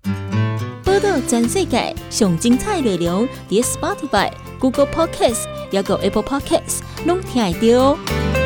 [0.81, 5.43] 报道全世界上精彩内容，伫 Spotify、Google Podcasts，
[5.73, 8.38] 还有 Apple Podcasts，拢听得到。